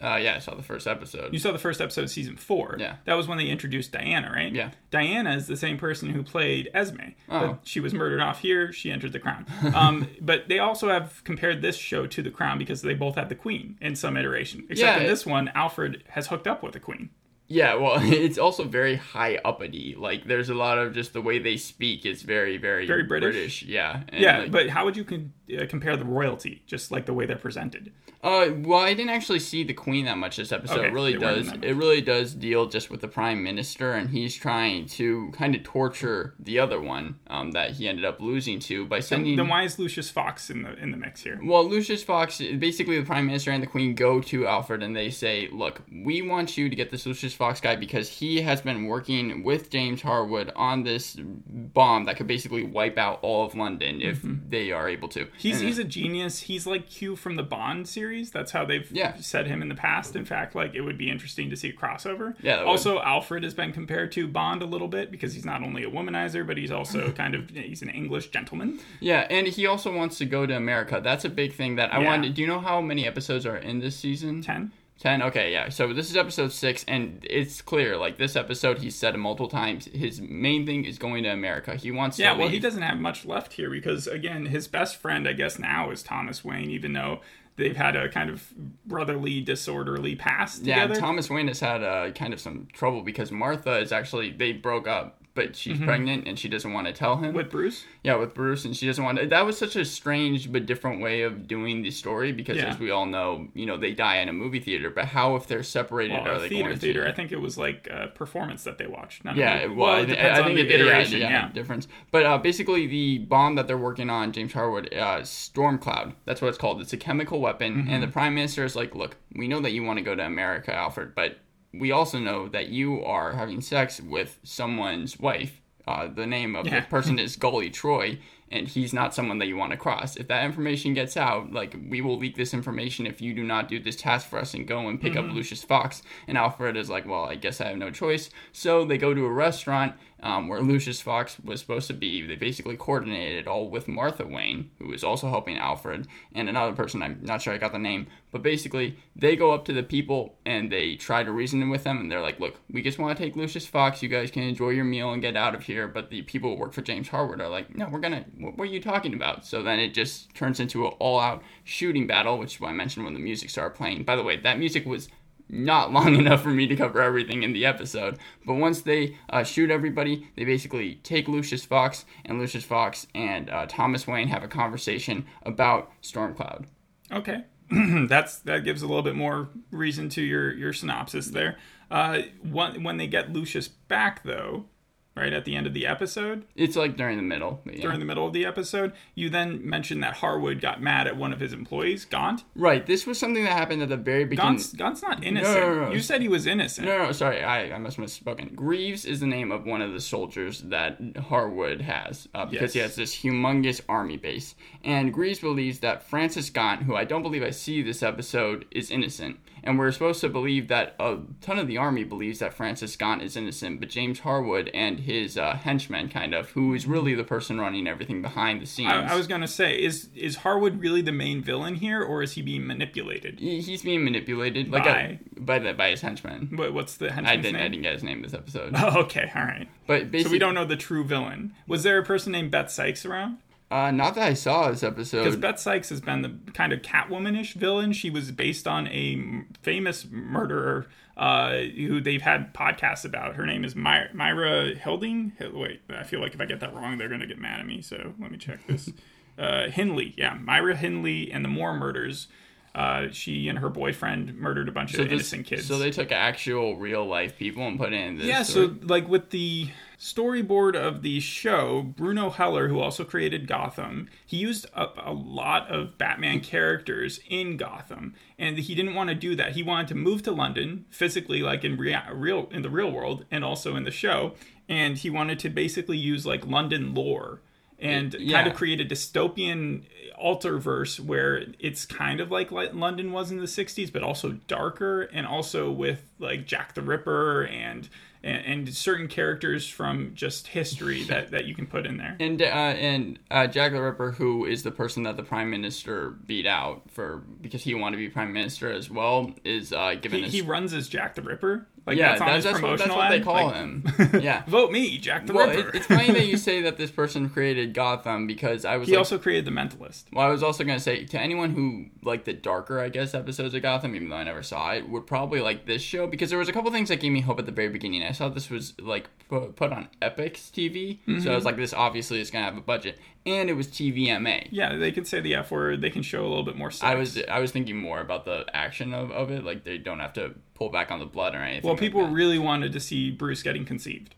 Uh, 0.03 0.17
yeah, 0.17 0.35
I 0.35 0.39
saw 0.39 0.53
the 0.55 0.61
first 0.61 0.87
episode. 0.87 1.31
You 1.31 1.39
saw 1.39 1.53
the 1.53 1.57
first 1.57 1.79
episode 1.79 2.03
of 2.03 2.09
season 2.09 2.35
four. 2.35 2.75
Yeah. 2.77 2.97
That 3.05 3.13
was 3.13 3.29
when 3.29 3.37
they 3.37 3.47
introduced 3.47 3.93
Diana, 3.93 4.29
right? 4.29 4.51
Yeah. 4.53 4.71
Diana 4.91 5.33
is 5.35 5.47
the 5.47 5.55
same 5.55 5.77
person 5.77 6.09
who 6.09 6.21
played 6.21 6.69
Esme. 6.73 6.99
Oh. 7.29 7.39
But 7.47 7.59
she 7.63 7.79
was 7.79 7.93
murdered 7.93 8.19
off 8.19 8.39
here. 8.41 8.73
She 8.73 8.91
entered 8.91 9.13
the 9.13 9.19
crown. 9.21 9.45
um, 9.73 10.09
but 10.19 10.49
they 10.49 10.59
also 10.59 10.89
have 10.89 11.23
compared 11.23 11.61
this 11.61 11.77
show 11.77 12.07
to 12.07 12.21
the 12.21 12.29
crown 12.29 12.57
because 12.57 12.81
they 12.81 12.93
both 12.93 13.15
had 13.15 13.29
the 13.29 13.35
queen 13.35 13.77
in 13.79 13.95
some 13.95 14.17
iteration. 14.17 14.65
Except 14.69 14.79
Yeah, 14.79 14.97
in 14.97 15.03
it- 15.05 15.07
this 15.07 15.25
one, 15.25 15.47
Alfred 15.55 16.03
has 16.09 16.27
hooked 16.27 16.45
up 16.45 16.61
with 16.61 16.73
the 16.73 16.79
queen. 16.81 17.09
Yeah, 17.47 17.75
well, 17.75 17.97
it's 18.01 18.37
also 18.37 18.63
very 18.63 18.95
high 18.95 19.39
uppity. 19.45 19.95
Like, 19.97 20.25
there's 20.25 20.49
a 20.49 20.55
lot 20.55 20.77
of 20.77 20.93
just 20.93 21.13
the 21.13 21.21
way 21.21 21.39
they 21.39 21.57
speak 21.57 22.05
is 22.05 22.21
very, 22.23 22.57
very, 22.57 22.87
Very 22.87 23.03
British? 23.03 23.63
Yeah. 23.63 24.01
and, 24.09 24.21
Yeah, 24.21 24.39
like- 24.39 24.51
but 24.51 24.69
how 24.69 24.85
would 24.85 24.97
you 24.97 25.03
con- 25.03 25.33
uh, 25.55 25.65
compare 25.67 25.95
the 25.97 26.05
royalty? 26.05 26.63
Just 26.65 26.91
like 26.91 27.05
the 27.05 27.13
way 27.13 27.25
they're 27.25 27.35
presented. 27.37 27.91
Uh, 28.23 28.49
well, 28.63 28.79
I 28.79 28.95
didn't 28.95 29.11
actually 29.11 29.37
see 29.37 29.63
the 29.63 29.73
Queen 29.75 30.05
that 30.05 30.17
much 30.17 30.37
this 30.37 30.51
episode. 30.51 30.79
Okay, 30.79 30.87
it 30.87 30.93
really 30.93 31.11
they 31.11 31.19
weren't 31.19 31.37
in 31.37 31.45
does. 31.61 31.69
It 31.69 31.75
really 31.75 32.01
does 32.01 32.33
deal 32.33 32.65
just 32.65 32.89
with 32.89 33.01
the 33.01 33.07
Prime 33.07 33.43
Minister, 33.43 33.91
and 33.93 34.09
he's 34.09 34.35
trying 34.35 34.87
to 34.87 35.29
kind 35.33 35.53
of 35.53 35.61
torture 35.61 36.33
the 36.39 36.57
other 36.57 36.81
one 36.81 37.19
um, 37.27 37.51
that 37.51 37.71
he 37.73 37.87
ended 37.87 38.03
up 38.03 38.19
losing 38.19 38.57
to 38.61 38.87
by 38.87 38.99
sending. 38.99 39.35
Then 39.35 39.47
why 39.47 39.61
is 39.61 39.77
Lucius 39.77 40.09
Fox 40.09 40.49
in 40.49 40.63
the 40.63 40.73
in 40.81 40.89
the 40.89 40.97
mix 40.97 41.21
here? 41.21 41.39
Well, 41.43 41.69
Lucius 41.69 42.03
Fox, 42.03 42.39
basically 42.39 42.99
the 42.99 43.05
Prime 43.05 43.27
Minister 43.27 43.51
and 43.51 43.61
the 43.61 43.67
Queen 43.67 43.93
go 43.93 44.19
to 44.21 44.47
Alfred 44.47 44.81
and 44.81 44.95
they 44.95 45.11
say, 45.11 45.47
Look, 45.51 45.83
we 45.91 46.23
want 46.23 46.57
you 46.57 46.67
to 46.67 46.75
get 46.75 46.89
this 46.89 47.05
Lucius 47.05 47.34
Fox 47.35 47.59
guy 47.61 47.75
because 47.75 48.09
he 48.09 48.41
has 48.41 48.61
been 48.61 48.85
working 48.85 49.43
with 49.43 49.69
James 49.69 50.01
Harwood 50.01 50.51
on 50.55 50.83
this 50.83 51.17
bomb 51.19 52.05
that 52.05 52.17
could 52.17 52.27
basically 52.27 52.63
wipe 52.63 52.97
out 52.97 53.19
all 53.21 53.45
of 53.45 53.55
London 53.55 54.01
if 54.01 54.19
they 54.49 54.71
are 54.71 54.87
able 54.89 55.07
to. 55.09 55.21
Mm-hmm. 55.25 55.37
He's 55.37 55.57
And- 55.59 55.67
he's 55.67 55.79
a 55.79 55.83
genius. 55.83 56.41
He's 56.41 56.65
like 56.65 56.89
Q 56.89 57.15
from 57.15 57.35
the 57.35 57.43
Bond 57.43 57.87
series. 57.87 58.31
That's 58.31 58.51
how 58.51 58.65
they've 58.65 58.89
Yeah. 58.91 59.15
said 59.17 59.47
him 59.47 59.61
in 59.61 59.69
the 59.69 59.75
past. 59.75 60.15
In 60.15 60.25
fact, 60.25 60.55
like 60.55 60.73
it 60.75 60.81
would 60.81 60.97
be 60.97 61.09
interesting 61.09 61.49
to 61.49 61.55
see 61.55 61.69
a 61.69 61.73
crossover. 61.73 62.35
Yeah, 62.41 62.57
that 62.57 62.65
would. 62.65 62.71
Also, 62.71 62.99
Alfred 63.01 63.43
has 63.43 63.53
been 63.53 63.71
compared 63.71 64.11
to 64.13 64.27
Bond 64.27 64.61
a 64.61 64.65
little 64.65 64.87
bit 64.87 65.11
because 65.11 65.33
he's 65.33 65.45
not 65.45 65.61
only 65.63 65.83
a 65.83 65.89
womanizer, 65.89 66.45
but 66.45 66.57
he's 66.57 66.71
also 66.71 67.11
kind 67.23 67.35
of 67.35 67.49
he's 67.49 67.81
an 67.81 67.89
English 67.89 68.29
gentleman. 68.29 68.79
Yeah, 68.99 69.27
and 69.29 69.47
he 69.47 69.65
also 69.65 69.95
wants 69.95 70.17
to 70.19 70.25
go 70.25 70.45
to 70.45 70.55
America. 70.55 70.99
That's 71.03 71.25
a 71.25 71.29
big 71.29 71.53
thing 71.53 71.75
that 71.75 71.93
I 71.93 71.99
Yeah. 72.01 72.05
wanted. 72.05 72.33
Do 72.33 72.41
you 72.41 72.47
know 72.47 72.59
how 72.59 72.81
many 72.81 73.05
episodes 73.05 73.45
are 73.45 73.57
in 73.57 73.79
this 73.79 73.95
season? 73.95 74.41
Ten. 74.41 74.71
10 74.99 75.21
okay 75.23 75.51
yeah 75.51 75.67
so 75.69 75.91
this 75.93 76.09
is 76.09 76.15
episode 76.15 76.51
6 76.53 76.85
and 76.87 77.19
it's 77.29 77.61
clear 77.61 77.97
like 77.97 78.17
this 78.17 78.35
episode 78.35 78.77
he's 78.79 78.95
said 78.95 79.13
it 79.13 79.17
multiple 79.17 79.49
times 79.49 79.85
his 79.93 80.21
main 80.21 80.65
thing 80.65 80.85
is 80.85 80.97
going 80.97 81.23
to 81.23 81.29
america 81.29 81.75
he 81.75 81.91
wants 81.91 82.17
Yeah, 82.17 82.31
to 82.31 82.39
well, 82.39 82.47
leave. 82.47 82.53
he 82.55 82.59
doesn't 82.59 82.81
have 82.81 82.97
much 82.97 83.25
left 83.25 83.53
here 83.53 83.69
because 83.69 84.07
again, 84.07 84.45
his 84.45 84.67
best 84.67 84.95
friend, 84.95 85.27
I 85.27 85.33
guess 85.33 85.59
now, 85.59 85.91
is 85.91 86.01
Thomas 86.01 86.45
Wayne, 86.45 86.69
even 86.71 86.93
though 86.93 87.19
they've 87.57 87.75
had 87.75 87.95
a 87.97 88.07
kind 88.09 88.29
of 88.29 88.53
brotherly, 88.85 89.41
disorderly 89.41 90.15
past 90.15 90.63
yeah 90.63 90.83
together. 90.83 90.99
thomas 90.99 91.29
wayne 91.29 91.47
has 91.47 91.59
had 91.61 91.83
uh, 91.83 92.11
kind 92.11 92.33
of 92.33 92.39
some 92.39 92.67
trouble 92.73 93.01
because 93.01 93.31
martha 93.31 93.77
is 93.79 93.91
actually 93.91 94.31
they 94.31 94.51
broke 94.53 94.87
up 94.87 95.21
but 95.35 95.55
she's 95.55 95.79
pregnant 95.79 96.27
and 96.27 96.39
she 96.39 96.49
doesn't 96.49 96.73
want 96.73 96.87
to 96.87 96.93
tell 96.93 97.17
him 97.17 97.25
Mm-hmm. 97.25 97.35
with 97.37 97.51
Bruce. 97.51 97.85
yeah 98.03 98.15
with 98.15 98.33
bruce 98.33 98.65
and 98.65 98.75
she 98.75 98.87
doesn't 98.87 99.03
want 99.03 99.19
to 99.19 99.27
that 99.27 99.45
was 99.45 99.57
such 99.57 99.75
a 99.75 99.85
strange 99.85 100.51
but 100.51 100.65
different 100.65 101.01
way 101.01 101.21
of 101.21 101.47
doing 101.47 101.81
the 101.83 101.91
story 101.91 102.31
because 102.31 102.57
Yeah. 102.57 102.65
as 102.69 102.79
we 102.79 102.89
all 102.89 103.05
know 103.05 103.47
you 103.53 103.65
know 103.65 103.77
they 103.77 103.91
die 103.91 104.17
in 104.17 104.29
a 104.29 104.33
movie 104.33 104.59
theater 104.59 104.89
but 104.89 105.05
how 105.05 105.35
if 105.35 105.45
they're 105.47 105.61
separated 105.63 106.13
Well, 106.23 106.35
are 106.35 106.39
they 106.39 106.49
theater, 106.49 106.75
theater. 106.75 107.03
to 107.03 107.09
I 107.09 107.13
think 107.13 107.31
it 107.31 107.39
was 107.41 107.57
like 107.57 107.87
a 107.91 108.07
performance 108.07 108.63
that 108.63 108.77
they 108.77 108.87
watched. 108.87 109.25
Not 109.25 109.35
Yeah, 109.35 109.63
movie. 109.67 109.75
well, 109.75 109.89
I, 109.91 109.99
it 110.01 110.17
I 110.17 110.39
on 110.39 110.45
think 110.45 110.57
the 110.57 110.73
it, 110.73 110.79
iteration. 110.81 111.19
yeah, 111.21 111.29
Yeah, 111.29 111.51
difference. 111.51 111.87
But 112.11 112.25
uh, 112.25 112.37
basically, 112.37 112.87
the 112.87 113.17
bomb 113.19 113.55
that 113.55 113.67
they're 113.67 113.77
working 113.77 114.09
on, 114.09 114.31
James 114.31 114.53
Harwood, 114.53 114.93
uh, 114.93 115.23
Storm 115.23 115.77
Cloud. 115.77 116.13
That's 116.25 116.41
what 116.41 116.47
it's 116.49 116.57
called. 116.57 116.81
It's 116.81 116.93
a 116.93 116.97
chemical 116.97 117.41
weapon, 117.41 117.75
Mm-hmm. 117.75 117.89
and 117.89 118.01
the 118.03 118.07
Prime 118.07 118.33
Minister 118.35 118.63
is 118.63 118.75
like, 118.75 118.95
"Look, 118.95 119.17
we 119.35 119.47
know 119.47 119.59
that 119.61 119.71
you 119.71 119.83
want 119.83 119.97
to 119.97 120.03
go 120.03 120.15
to 120.15 120.23
America, 120.25 120.73
Alfred, 120.73 121.13
but 121.15 121.37
we 121.79 121.91
also 121.91 122.19
know 122.19 122.47
that 122.49 122.69
you 122.69 123.03
are 123.03 123.33
having 123.33 123.61
sex 123.61 124.01
with 124.01 124.39
someone's 124.43 125.19
wife. 125.19 125.61
Uh, 125.87 126.07
the 126.07 126.25
name 126.25 126.55
of 126.55 126.65
Yeah. 126.65 126.79
the 126.81 126.87
person 126.87 127.19
is 127.25 127.35
Gully 127.35 127.69
Troy." 127.69 128.19
And 128.51 128.67
he's 128.67 128.93
not 128.93 129.13
someone 129.15 129.39
that 129.39 129.47
you 129.47 129.57
want 129.57 129.71
to 129.71 129.77
cross. 129.77 130.15
If 130.15 130.27
that 130.27 130.45
information 130.45 130.93
gets 130.93 131.17
out, 131.17 131.51
like 131.51 131.75
we 131.89 131.99
will 131.99 132.15
leak 132.17 132.35
this 132.35 132.53
information 132.53 133.07
if 133.07 133.19
you 133.19 133.33
do 133.33 133.43
not 133.43 133.67
do 133.67 133.79
this 133.79 133.95
task 133.95 134.27
for 134.29 134.37
us 134.37 134.53
and 134.53 134.67
go 134.67 134.87
and 134.87 135.01
pick 135.01 135.15
up 135.17 135.25
Lucius 135.25 135.63
Fox. 135.63 136.03
And 136.27 136.37
Alfred 136.37 136.77
is 136.77 136.87
like, 136.87 137.07
well, 137.07 137.25
I 137.25 137.35
guess 137.35 137.59
I 137.59 137.69
have 137.69 137.77
no 137.77 137.89
choice. 137.89 138.29
So 138.51 138.85
they 138.85 138.99
go 138.99 139.15
to 139.15 139.25
a 139.25 139.31
restaurant 139.31 139.95
um, 140.25 140.47
where 140.47 140.59
Lucius 140.59 140.99
Fox 140.99 141.37
was 141.43 141.59
supposed 141.59 141.85
to 141.85 141.93
be. 141.93 142.25
They 142.25 142.35
basically 142.35 142.75
coordinated 142.75 143.37
it 143.37 143.47
all 143.47 143.69
with 143.69 143.87
Martha 143.87 144.25
Wayne, 144.25 144.71
who 144.79 144.91
is 144.91 145.03
also 145.03 145.29
helping 145.29 145.59
Alfred, 145.59 146.07
and 146.33 146.49
another 146.49 146.73
person. 146.73 147.03
I'm 147.03 147.19
not 147.21 147.43
sure 147.43 147.53
I 147.53 147.59
got 147.59 147.73
the 147.73 147.79
name, 147.79 148.07
but 148.31 148.41
basically 148.41 148.97
they 149.15 149.35
go 149.35 149.51
up 149.51 149.65
to 149.65 149.73
the 149.73 149.83
people 149.83 150.35
and 150.43 150.71
they 150.71 150.95
try 150.95 151.23
to 151.23 151.31
reason 151.31 151.69
with 151.69 151.83
them, 151.83 151.99
and 151.99 152.11
they're 152.11 152.21
like, 152.21 152.39
"Look, 152.39 152.55
we 152.71 152.81
just 152.81 152.97
want 152.97 153.15
to 153.15 153.23
take 153.23 153.35
Lucius 153.35 153.67
Fox. 153.67 154.01
You 154.01 154.09
guys 154.09 154.31
can 154.31 154.41
enjoy 154.41 154.69
your 154.69 154.83
meal 154.83 155.13
and 155.13 155.21
get 155.21 155.37
out 155.37 155.53
of 155.53 155.61
here." 155.61 155.87
But 155.87 156.09
the 156.09 156.23
people 156.23 156.55
who 156.55 156.59
work 156.59 156.73
for 156.73 156.81
James 156.81 157.09
Harwood 157.09 157.39
are 157.39 157.47
like, 157.47 157.75
"No, 157.75 157.87
we're 157.87 157.99
gonna. 157.99 158.25
What, 158.39 158.57
what 158.57 158.67
are 158.67 158.71
you 158.71 158.81
talking 158.81 159.13
about?" 159.13 159.45
So 159.45 159.61
then 159.61 159.79
it 159.79 159.93
just 159.93 160.33
turns 160.33 160.59
into 160.59 160.87
an 160.87 160.93
all-out 160.97 161.43
shooting 161.63 162.07
battle, 162.07 162.39
which 162.39 162.55
is 162.55 162.59
why 162.59 162.69
I 162.69 162.73
mentioned 162.73 163.05
when 163.05 163.13
the 163.13 163.19
music 163.19 163.51
started 163.51 163.77
playing. 163.77 164.03
By 164.03 164.15
the 164.15 164.23
way, 164.23 164.37
that 164.37 164.57
music 164.57 164.87
was 164.87 165.07
not 165.49 165.91
long 165.91 166.15
enough 166.19 166.41
for 166.41 166.49
me 166.49 166.67
to 166.67 166.75
cover 166.75 167.01
everything 167.01 167.43
in 167.43 167.53
the 167.53 167.65
episode. 167.65 168.17
But 168.45 168.55
once 168.55 168.81
they 168.81 169.17
uh, 169.29 169.43
shoot 169.43 169.69
everybody, 169.69 170.27
they 170.35 170.45
basically 170.45 170.95
take 171.03 171.27
Lucius 171.27 171.65
Fox, 171.65 172.05
and 172.23 172.39
Lucius 172.39 172.63
Fox 172.63 173.07
and 173.15 173.49
uh, 173.49 173.65
Thomas 173.67 174.07
Wayne 174.07 174.27
have 174.27 174.43
a 174.43 174.47
conversation 174.47 175.25
about 175.43 175.91
Stormcloud. 176.01 176.65
Okay. 177.11 177.43
That's 178.07 178.37
that 178.39 178.63
gives 178.63 178.81
a 178.81 178.87
little 178.87 179.03
bit 179.03 179.15
more 179.15 179.49
reason 179.71 180.09
to 180.09 180.21
your 180.21 180.53
your 180.53 180.73
synopsis 180.73 181.27
there. 181.27 181.57
Uh, 181.89 182.21
when 182.43 182.83
when 182.83 182.97
they 182.97 183.07
get 183.07 183.33
Lucius 183.33 183.67
back 183.67 184.23
though, 184.23 184.65
right 185.15 185.31
at 185.31 185.45
the 185.45 185.55
end 185.55 185.65
of 185.65 185.73
the 185.73 185.85
episode, 185.87 186.43
It's 186.55 186.75
like 186.75 186.97
during 186.97 187.15
the 187.17 187.23
middle. 187.23 187.61
yeah. 187.65 187.81
during 187.81 187.99
the 187.99 188.05
middle 188.05 188.27
of 188.27 188.33
the 188.33 188.45
episode, 188.45 188.91
you 189.15 189.29
then 189.29 189.67
mentioned 189.67 190.03
that 190.03 190.15
Harwood 190.15 190.59
got 190.59 190.81
mad 190.81 191.07
at 191.07 191.15
one 191.15 191.31
of 191.31 191.39
his 191.39 191.53
employees, 191.53 192.03
Gaunt. 192.05 192.43
right, 192.55 192.85
this 192.85 193.07
was 193.07 193.17
something 193.17 193.43
that 193.45 193.53
happened 193.53 193.81
at 193.81 193.89
the 193.89 193.95
very 193.97 194.25
beginning. 194.25 194.53
Gaunt's, 194.53 194.73
Gaunt's 194.73 195.01
not 195.01 195.23
innocent. 195.23 195.55
no, 195.59 195.85
no. 195.85 195.91
You 195.91 195.99
said 196.01 196.21
he 196.21 196.27
was 196.27 196.45
innocent. 196.45 196.87
No, 196.87 196.97
no, 197.05 197.11
sorry, 197.13 197.41
I, 197.43 197.73
I 197.73 197.77
must 197.77 197.97
have 197.97 198.05
misspoken. 198.05 198.53
Greaves 198.55 199.05
is 199.05 199.19
the 199.21 199.27
name 199.27 199.51
of 199.51 199.65
one 199.65 199.81
of 199.81 199.93
the 199.93 200.01
soldiers 200.01 200.61
that 200.63 200.99
Harwood 201.29 201.81
has 201.81 202.27
uh, 202.35 202.45
because 202.45 202.73
he 202.73 202.79
has 202.79 202.95
this 202.95 203.15
humongous 203.15 203.81
army 203.87 204.17
base. 204.17 204.55
And 204.83 205.13
Greaves 205.13 205.39
believes 205.39 205.79
that 205.79 206.03
Francis 206.03 206.49
Gaunt, 206.49 206.83
who 206.83 206.95
I 206.95 207.05
don't 207.05 207.23
believe 207.23 207.41
I 207.43 207.51
see 207.51 207.81
this 207.81 208.03
episode, 208.03 208.65
is 208.71 208.91
innocent. 208.91 209.39
And 209.65 209.79
we're 209.79 209.91
supposed 209.91 210.21
to 210.21 210.29
believe 210.29 210.67
that 210.67 210.95
a 210.99 211.17
ton 211.41 211.57
of 211.57 211.67
the 211.67 211.77
army 211.77 212.03
believes 212.03 212.37
that 212.39 212.53
Francis 212.53 212.95
Gaunt 212.95 213.23
is 213.23 213.35
innocent, 213.35 213.79
but 213.79 213.89
James 213.89 214.19
Harwood 214.19 214.69
and 214.75 214.99
his 214.99 215.37
uh, 215.39 215.55
henchmen, 215.55 216.07
kind 216.09 216.35
of, 216.35 216.51
who 216.51 216.73
is 216.75 216.85
really 216.85 217.15
the 217.15 217.23
person 217.23 217.59
running 217.59 217.87
everything 217.87 218.21
behind 218.21 218.61
the 218.61 218.67
scenes. 218.67 218.91
I, 218.91 219.13
I 219.13 219.15
was 219.15 219.25
gonna 219.25 219.47
say, 219.47 219.75
is 219.81 220.09
is 220.15 220.37
Harwood 220.37 220.79
really 220.79 221.01
the 221.01 221.11
main 221.11 221.41
villain 221.41 221.75
here, 221.75 222.03
or 222.03 222.21
is 222.21 222.33
he 222.33 222.41
being 222.43 222.67
manipulated? 222.67 223.39
He- 223.39 223.61
He's 223.61 223.81
being 223.81 224.03
manipulated 224.03 224.69
like 224.71 224.83
By? 224.83 225.19
a, 225.35 225.39
by 225.39 225.57
the, 225.59 225.73
by 225.73 225.89
his 225.89 226.01
henchmen. 226.01 226.49
What, 226.55 226.73
what's 226.73 226.97
the 226.97 227.11
I 227.11 227.35
didn't, 227.35 227.55
I 227.55 227.63
didn't 227.67 227.81
get 227.81 227.93
his 227.93 228.03
name 228.03 228.21
this 228.21 228.33
episode. 228.35 228.73
Oh, 228.77 228.99
okay, 229.01 229.31
all 229.35 229.43
right. 229.43 229.67
But 229.87 230.11
basically, 230.11 230.23
So 230.23 230.29
we 230.31 230.39
don't 230.39 230.53
know 230.53 230.65
the 230.65 230.75
true 230.77 231.03
villain. 231.03 231.53
Was 231.67 231.81
there 231.83 231.97
a 231.97 232.03
person 232.03 232.31
named 232.31 232.51
Beth 232.51 232.69
Sykes 232.69 233.03
around? 233.05 233.37
Uh, 233.71 233.89
not 233.91 234.15
that 234.15 234.27
I 234.27 234.33
saw 234.35 234.69
this 234.69 234.83
episode. 234.83 235.23
Because. 235.23 235.35
Beth 235.37 235.59
Sykes 235.59 235.89
has 235.89 235.99
been 236.01 236.21
the 236.21 236.37
kind 236.53 236.71
of 236.71 236.81
Catwomanish 236.81 237.53
villain. 237.53 237.93
She 237.93 238.09
was 238.09 238.31
based 238.31 238.67
on 238.67 238.87
a 238.89 239.43
famous 239.63 240.05
murderer 240.09 240.87
uh, 241.17 241.57
who 241.75 241.99
they've 241.99 242.21
had 242.21 242.53
podcasts 242.53 243.05
about. 243.05 243.35
Her 243.35 243.45
name 243.45 243.65
is 243.65 243.75
My- 243.75 244.07
Myra 244.13 244.75
Hilding. 244.75 245.33
Wait, 245.51 245.81
I 245.89 246.03
feel 246.03 246.21
like 246.21 246.33
if 246.35 246.41
I 246.41 246.45
get 246.45 246.59
that 246.59 246.75
wrong, 246.75 246.97
they're 246.97 247.09
going 247.09 247.21
to 247.21 247.27
get 247.27 247.39
mad 247.39 247.59
at 247.59 247.65
me. 247.65 247.81
So 247.81 248.13
let 248.19 248.31
me 248.31 248.37
check 248.37 248.65
this. 248.67 248.89
uh, 249.39 249.67
Hindley, 249.69 250.13
yeah, 250.15 250.35
Myra 250.35 250.75
Hindley 250.75 251.31
and 251.31 251.43
the 251.43 251.49
Moore 251.49 251.73
murders. 251.75 252.27
Uh, 252.75 253.07
she 253.11 253.47
and 253.47 253.59
her 253.59 253.69
boyfriend 253.69 254.35
murdered 254.37 254.67
a 254.67 254.71
bunch 254.71 254.93
of 254.93 254.99
this- 254.99 255.11
innocent 255.11 255.45
kids. 255.47 255.65
So 255.65 255.79
they 255.79 255.91
took 255.91 256.11
actual 256.11 256.75
real 256.75 257.05
life 257.05 257.37
people 257.37 257.65
and 257.65 257.79
put 257.79 257.93
it 257.93 257.95
in 257.95 258.17
this. 258.17 258.27
yeah, 258.27 258.43
story. 258.43 258.67
so 258.67 258.75
like 258.85 259.07
with 259.07 259.29
the 259.31 259.69
storyboard 259.99 260.75
of 260.75 261.01
the 261.01 261.19
show, 261.19 261.81
Bruno 261.95 262.29
Heller, 262.29 262.67
who 262.67 262.79
also 262.79 263.03
created 263.03 263.47
Gotham, 263.47 264.09
he 264.25 264.37
used 264.37 264.65
up 264.73 264.97
a 265.03 265.11
lot 265.11 265.69
of 265.69 265.97
Batman 265.97 266.39
characters 266.41 267.19
in 267.29 267.57
Gotham, 267.57 268.13
and 268.37 268.57
he 268.57 268.75
didn't 268.75 268.95
want 268.95 269.09
to 269.09 269.15
do 269.15 269.35
that. 269.35 269.53
He 269.53 269.63
wanted 269.63 269.87
to 269.89 269.95
move 269.95 270.23
to 270.23 270.31
London 270.31 270.85
physically, 270.89 271.41
like 271.41 271.63
in 271.63 271.77
rea- 271.77 272.01
real 272.13 272.47
in 272.51 272.61
the 272.61 272.69
real 272.69 272.91
world, 272.91 273.25
and 273.31 273.43
also 273.43 273.75
in 273.75 273.83
the 273.83 273.91
show, 273.91 274.33
and 274.67 274.97
he 274.97 275.09
wanted 275.09 275.39
to 275.39 275.49
basically 275.49 275.97
use 275.97 276.25
like 276.25 276.45
London 276.45 276.93
lore 276.93 277.41
and 277.77 278.13
Yeah. 278.13 278.37
kind 278.37 278.47
of 278.47 278.55
create 278.55 278.79
a 278.79 278.85
dystopian 278.85 279.83
alterverse 280.17 280.97
where 280.99 281.45
it's 281.59 281.85
kind 281.85 282.21
of 282.21 282.31
like 282.31 282.49
like 282.51 282.73
London 282.73 283.11
was 283.11 283.31
in 283.31 283.37
the 283.37 283.47
60s 283.47 283.91
but 283.91 284.01
also 284.01 284.31
darker 284.47 285.01
and 285.01 285.27
also 285.27 285.69
with 285.69 286.03
like 286.19 286.45
Jack 286.47 286.73
the 286.73 286.81
Ripper 286.81 287.43
and 287.45 287.89
and, 288.25 288.45
and 288.67 288.73
certain 288.75 289.07
characters 289.07 289.69
from 289.69 290.11
just 290.15 290.47
history 290.47 291.03
that, 291.03 291.31
that 291.31 291.45
you 291.45 291.53
can 291.53 291.67
put 291.67 291.85
in 291.85 291.97
there. 291.97 292.17
And 292.19 292.41
uh, 292.41 292.45
and 292.45 293.19
uh, 293.29 293.47
Jack 293.47 293.71
the 293.71 293.81
Ripper, 293.81 294.11
who 294.11 294.45
is 294.45 294.63
the 294.63 294.71
person 294.71 295.03
that 295.03 295.15
the 295.15 295.23
prime 295.23 295.49
minister 295.49 296.09
beat 296.25 296.47
out 296.47 296.81
for 296.89 297.23
because 297.41 297.63
he 297.63 297.75
wanted 297.75 297.97
to 297.97 298.03
be 298.03 298.09
prime 298.09 298.33
minister 298.33 298.71
as 298.71 298.89
well, 298.89 299.31
is 299.43 299.71
uh, 299.71 299.95
given 300.01 300.19
He, 300.19 300.25
his 300.25 300.33
he 300.33 300.41
runs 300.41 300.73
as 300.73 300.89
Jack 300.89 301.15
the 301.15 301.21
Ripper. 301.21 301.67
Like 301.87 301.97
yeah, 301.97 302.17
that's 302.17 302.21
on 302.21 302.27
that's, 302.27 302.35
his 302.37 302.43
that's, 302.45 302.63
what, 302.63 302.79
that's 302.79 302.89
what 302.89 303.09
they 303.11 303.19
call 303.19 303.45
Like, 303.45 303.55
him. 303.55 303.83
Yeah. 304.19 304.41
Vote 304.47 304.71
me, 304.71 304.97
Jack 304.97 305.27
the 305.27 305.33
Well, 305.33 305.47
Ripper. 305.47 305.69
it, 305.69 305.75
it's 305.75 305.85
funny 305.85 306.11
that 306.13 306.25
you 306.25 306.35
say 306.49 306.63
that 306.63 306.77
this 306.77 306.89
person 306.89 307.29
created 307.29 307.75
Gotham 307.75 308.25
because 308.25 308.65
I 308.65 308.77
was 308.77 308.87
he 308.87 308.95
like, 308.95 308.99
also 309.01 309.19
created 309.19 309.45
the 309.45 309.51
Mentalist. 309.51 310.05
well, 310.11 310.25
I 310.25 310.31
was 310.31 310.41
also 310.41 310.63
gonna 310.63 310.79
say 310.79 311.05
to 311.05 311.19
anyone 311.19 311.51
who 311.51 311.85
liked 312.01 312.25
the 312.25 312.33
darker, 312.33 312.79
I 312.79 312.89
guess, 312.89 313.13
episodes 313.13 313.53
of 313.53 313.61
Gotham, 313.61 313.95
even 313.95 314.09
though 314.09 314.15
I 314.15 314.23
never 314.23 314.41
saw 314.41 314.71
it, 314.71 314.89
would 314.89 315.05
probably 315.05 315.41
like 315.41 315.67
this 315.67 315.83
show 315.83 316.07
because 316.07 316.31
there 316.31 316.39
was 316.39 316.49
a 316.49 316.53
couple 316.53 316.71
things 316.71 316.89
that 316.89 316.99
gave 317.01 317.11
me 317.11 317.21
hope 317.21 317.37
at 317.37 317.45
the 317.45 317.51
very 317.51 317.69
beginning. 317.69 318.01
I 318.01 318.13
saw 318.15 318.29
this 318.29 318.49
was 318.49 318.73
like 318.79 319.09
put, 319.29 319.71
on 319.71 319.87
Epix 320.01 320.49
TV, 320.51 320.99
so 321.05 321.11
Mm-hmm. 321.11 321.29
I 321.29 321.35
was 321.35 321.45
like, 321.45 321.55
this 321.57 321.73
obviously 321.73 322.19
is 322.21 322.31
gonna 322.31 322.45
have 322.45 322.57
a 322.57 322.61
budget, 322.61 322.97
and 323.25 323.49
it 323.49 323.53
was 323.53 323.67
TVMA. 323.67 324.47
Yeah, 324.51 324.75
they 324.75 324.91
can 324.91 325.05
say 325.05 325.19
the 325.19 325.35
F 325.35 325.51
word. 325.51 325.81
They 325.81 325.89
can 325.89 326.01
show 326.01 326.21
a 326.21 326.27
little 326.27 326.43
bit 326.43 326.55
more. 326.55 326.71
Sex. 326.71 326.83
I 326.83 326.95
was 326.95 327.21
I 327.29 327.39
was 327.39 327.51
thinking 327.51 327.77
more 327.77 327.99
about 328.01 328.25
the 328.25 328.45
action 328.53 328.93
of, 328.93 329.11
of 329.11 329.31
it, 329.31 329.43
like 329.43 329.63
they 329.63 329.77
don't 329.77 329.99
have 329.99 330.13
to 330.13 330.33
pull 330.53 330.69
back 330.69 330.91
on 330.91 330.99
the 330.99 331.05
blood 331.05 331.35
or 331.35 331.39
anything. 331.39 331.63
Well, 331.63 331.73
like 331.73 331.79
people 331.81 332.05
that. 332.05 332.13
really 332.13 332.39
wanted 332.39 332.73
to 332.73 332.79
see 332.79 333.11
Bruce 333.11 333.43
getting 333.43 333.65
conceived. 333.65 334.15